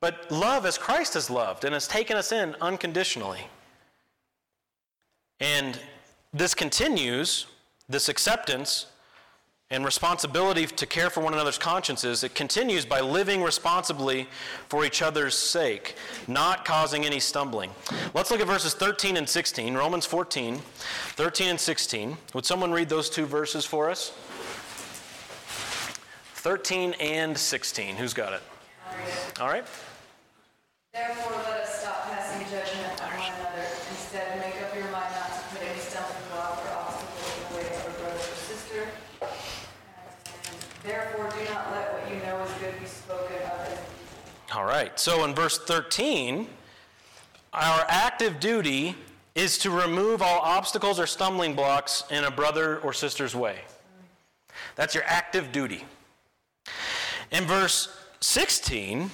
[0.00, 3.42] But love as Christ has loved and has taken us in unconditionally.
[5.40, 5.78] And
[6.32, 7.48] this continues,
[7.86, 8.86] this acceptance
[9.70, 14.28] and responsibility to care for one another's consciences, it continues by living responsibly
[14.70, 15.96] for each other's sake,
[16.28, 17.70] not causing any stumbling.
[18.14, 20.62] Let's look at verses 13 and 16, Romans 14,
[21.16, 22.16] 13 and 16.
[22.32, 24.12] Would someone read those two verses for us?
[26.42, 27.94] 13 and 16.
[27.94, 28.40] Who's got it?
[29.40, 29.64] All right.
[30.92, 33.62] Therefore, let us stop passing judgment on one another.
[33.90, 37.56] Instead, make up your mind not to put any stumbling block or obstacle in the
[37.58, 38.88] way of a brother or sister.
[39.20, 39.30] And
[40.82, 44.98] therefore, do not let what you know is good be spoken of All right.
[44.98, 46.48] So in verse 13,
[47.52, 48.96] our active duty
[49.36, 53.60] is to remove all obstacles or stumbling blocks in a brother or sister's way.
[54.74, 55.84] That's your active duty.
[57.32, 57.88] In verse
[58.20, 59.10] 16,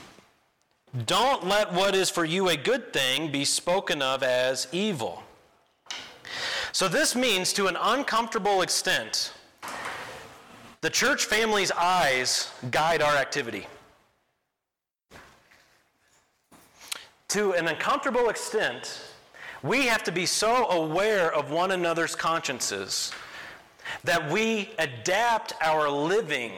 [1.07, 5.23] don't let what is for you a good thing be spoken of as evil.
[6.73, 9.33] So this means, to an uncomfortable extent,
[10.81, 13.69] the church family's eyes guide our activity.
[17.29, 19.01] To an uncomfortable extent,
[19.62, 23.12] we have to be so aware of one another's consciences
[24.03, 26.53] that we adapt our living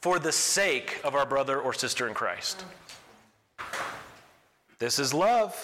[0.00, 2.64] for the sake of our brother or sister in Christ.
[4.78, 5.54] This is love.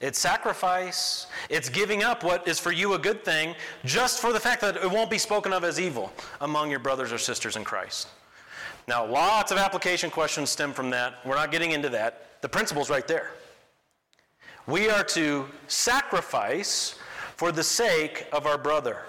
[0.00, 1.26] It's sacrifice.
[1.48, 4.76] It's giving up what is for you a good thing just for the fact that
[4.76, 8.08] it won't be spoken of as evil among your brothers or sisters in Christ.
[8.88, 11.24] Now, lots of application questions stem from that.
[11.24, 12.40] We're not getting into that.
[12.40, 13.30] The principle's right there.
[14.66, 16.96] We are to sacrifice
[17.36, 19.02] for the sake of our brother.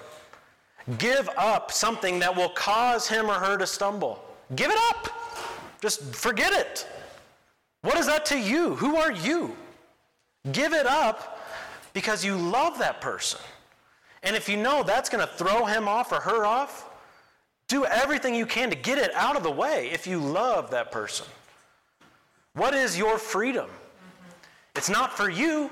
[0.97, 4.22] Give up something that will cause him or her to stumble.
[4.55, 5.09] Give it up.
[5.81, 6.87] Just forget it.
[7.81, 8.75] What is that to you?
[8.75, 9.55] Who are you?
[10.51, 11.39] Give it up
[11.93, 13.39] because you love that person.
[14.23, 16.89] And if you know that's going to throw him off or her off,
[17.67, 20.91] do everything you can to get it out of the way if you love that
[20.91, 21.25] person.
[22.53, 23.69] What is your freedom?
[24.75, 25.71] It's not for you.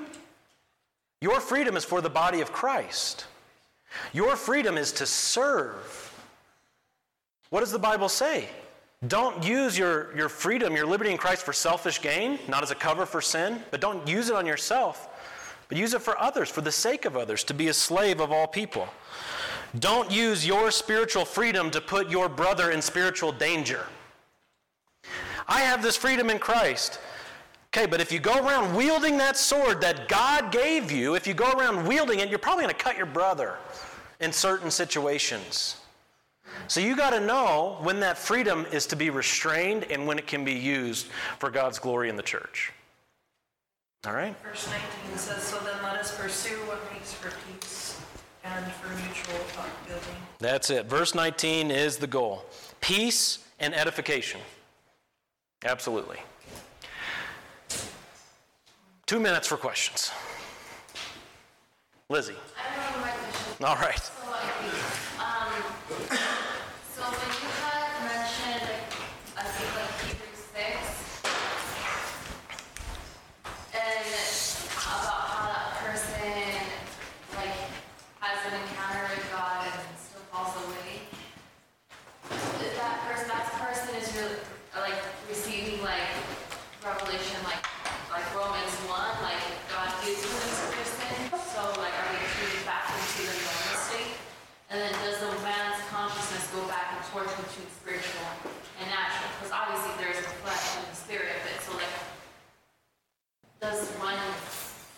[1.20, 3.26] Your freedom is for the body of Christ.
[4.12, 6.12] Your freedom is to serve.
[7.50, 8.48] What does the Bible say?
[9.08, 12.76] Don't use your, your freedom, your liberty in Christ for selfish gain, not as a
[12.76, 15.08] cover for sin, but don't use it on yourself,
[15.68, 18.30] but use it for others, for the sake of others, to be a slave of
[18.30, 18.88] all people.
[19.78, 23.86] Don't use your spiritual freedom to put your brother in spiritual danger.
[25.48, 27.00] I have this freedom in Christ.
[27.74, 31.34] Okay, but if you go around wielding that sword that God gave you, if you
[31.34, 33.56] go around wielding it, you're probably going to cut your brother
[34.20, 35.81] in certain situations.
[36.68, 40.26] So you got to know when that freedom is to be restrained and when it
[40.26, 41.06] can be used
[41.38, 42.72] for God's glory in the church.
[44.06, 44.34] All right?
[44.42, 44.68] Verse
[45.06, 48.00] 19 says, So then let us pursue what makes for peace
[48.44, 50.16] and for mutual upbuilding.
[50.38, 50.86] That's it.
[50.86, 52.44] Verse 19 is the goal
[52.80, 54.40] peace and edification.
[55.64, 56.18] Absolutely.
[59.06, 60.10] Two minutes for questions.
[62.08, 62.34] Lizzie.
[62.56, 63.64] I don't know my question.
[63.64, 63.98] All right.
[63.98, 64.48] So, like,
[65.20, 65.52] um,
[66.96, 68.68] so when you had mentioned,
[69.36, 70.76] I think like Hebrews six,
[73.72, 74.04] and
[74.80, 76.52] about how that person
[77.36, 77.56] like
[78.20, 81.04] has an encounter with God and still falls away,
[82.64, 84.36] is that person, that person is really
[84.76, 86.12] like receiving like
[86.84, 87.64] revelation, like
[88.12, 89.40] like Romans one, like
[89.72, 94.20] God gives you this person, so like are they treated back into the normal state?
[94.68, 98.28] And then does the man's consciousness go back and forth between spiritual
[98.80, 99.32] and natural?
[99.40, 101.92] Because obviously there's the flesh and the spirit of it, so like
[103.64, 104.20] does one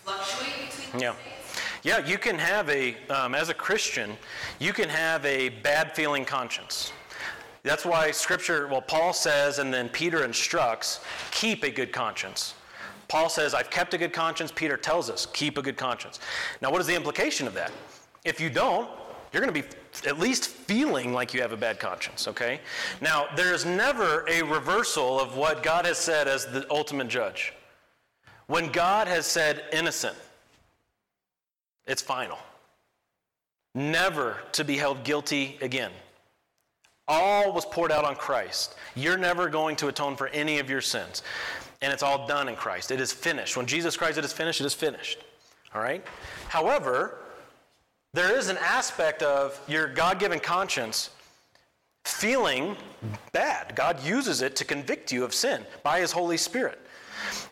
[0.03, 1.15] fluctuate between Yeah.
[1.95, 4.17] Yeah, you can have a, um, as a Christian,
[4.59, 6.91] you can have a bad feeling conscience.
[7.63, 10.99] That's why Scripture, well, Paul says, and then Peter instructs,
[11.31, 12.53] keep a good conscience.
[13.07, 14.51] Paul says, I've kept a good conscience.
[14.53, 16.19] Peter tells us, keep a good conscience.
[16.61, 17.71] Now, what is the implication of that?
[18.25, 18.89] If you don't,
[19.31, 19.67] you're going to be
[20.05, 22.59] at least feeling like you have a bad conscience, okay?
[22.99, 27.53] Now, there's never a reversal of what God has said as the ultimate judge.
[28.47, 30.17] When God has said innocent,
[31.87, 32.37] it's final.
[33.73, 35.91] Never to be held guilty again.
[37.07, 38.75] All was poured out on Christ.
[38.95, 41.23] You're never going to atone for any of your sins.
[41.81, 42.89] And it's all done in Christ.
[42.89, 43.55] It is finished.
[43.57, 45.19] When Jesus Christ it is finished, it is finished.
[45.73, 46.03] All right?
[46.47, 47.19] However,
[48.13, 51.09] there is an aspect of your God given conscience
[52.05, 52.77] feeling
[53.33, 53.75] bad.
[53.75, 56.79] God uses it to convict you of sin by His Holy Spirit.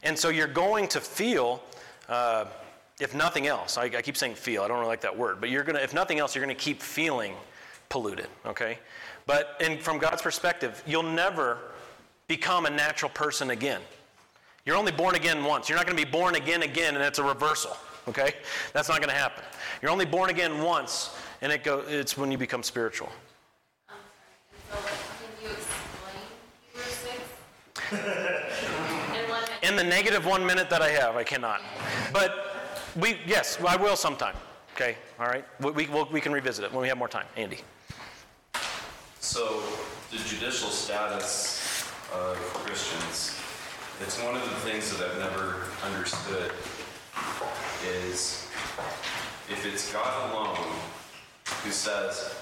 [0.03, 1.61] And so you're going to feel,
[2.07, 2.45] uh,
[3.03, 5.49] if nothing else, I, I keep saying feel, I don't really like that word, but
[5.49, 7.33] you're going to, if nothing else, you're going to keep feeling
[7.89, 8.79] polluted, okay?
[9.25, 11.57] But in, from God's perspective, you'll never
[12.27, 13.81] become a natural person again.
[14.65, 15.67] You're only born again once.
[15.67, 17.75] You're not going to be born again again and it's a reversal,
[18.07, 18.35] okay?
[18.71, 19.43] That's not going to happen.
[19.81, 23.09] You're only born again once and it go, it's when you become spiritual.
[24.69, 26.15] So can you explain
[26.71, 27.19] Hebrews six?
[29.67, 29.71] In.
[29.71, 31.61] In the negative one minute that I have, I cannot.
[32.13, 32.52] But
[32.95, 34.35] we, yes, I will sometime.
[34.75, 35.45] Okay, all right.
[35.59, 37.25] We, we, we'll, we can revisit it when we have more time.
[37.37, 37.59] Andy.
[39.19, 39.61] So,
[40.11, 43.39] the judicial status of Christians,
[44.01, 46.51] it's one of the things that I've never understood
[47.85, 48.47] is
[49.49, 50.57] if it's God alone
[51.63, 52.35] who says,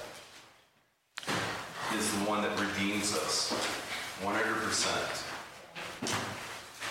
[1.94, 3.52] is the one that redeems us
[4.22, 5.24] 100%,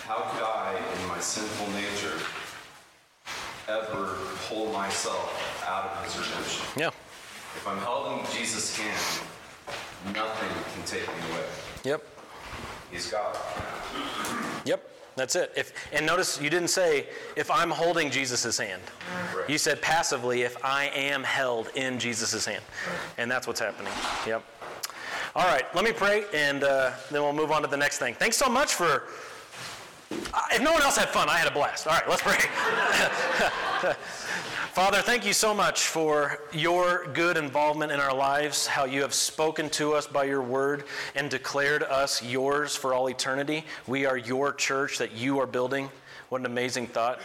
[0.05, 2.18] how could I, in my sinful nature,
[3.72, 4.17] ever
[4.47, 6.65] pull myself out of his redemption?
[6.78, 6.88] Yeah.
[6.88, 9.28] If I'm held in Jesus' hand,
[10.13, 11.45] nothing can take me away.
[11.84, 12.05] Yep.
[12.91, 13.38] He's God.
[14.65, 14.88] Yep.
[15.15, 15.51] That's it.
[15.55, 18.82] If and notice you didn't say if I'm holding Jesus' hand.
[19.47, 22.63] You said passively if I am held in Jesus' hand,
[23.17, 23.91] and that's what's happening.
[24.26, 24.43] Yep.
[25.36, 25.63] All right.
[25.76, 28.13] Let me pray, and uh, then we'll move on to the next thing.
[28.13, 29.03] Thanks so much for
[30.12, 31.88] If no one else had fun, I had a blast.
[31.88, 32.38] All right, let's pray.
[34.74, 39.14] Father, thank you so much for your good involvement in our lives, how you have
[39.14, 40.86] spoken to us by your word
[41.16, 43.66] and declared us yours for all eternity.
[43.88, 45.89] We are your church that you are building.
[46.32, 47.19] What an amazing thought.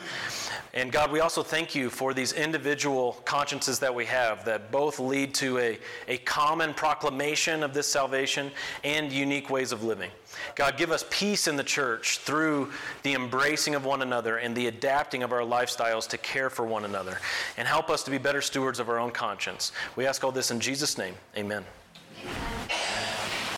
[0.74, 4.98] And God, we also thank you for these individual consciences that we have that both
[4.98, 5.78] lead to a,
[6.08, 8.50] a common proclamation of this salvation
[8.82, 10.10] and unique ways of living.
[10.56, 12.72] God, give us peace in the church through
[13.04, 16.84] the embracing of one another and the adapting of our lifestyles to care for one
[16.84, 17.20] another.
[17.56, 19.70] And help us to be better stewards of our own conscience.
[19.94, 21.14] We ask all this in Jesus' name.
[21.36, 21.64] Amen.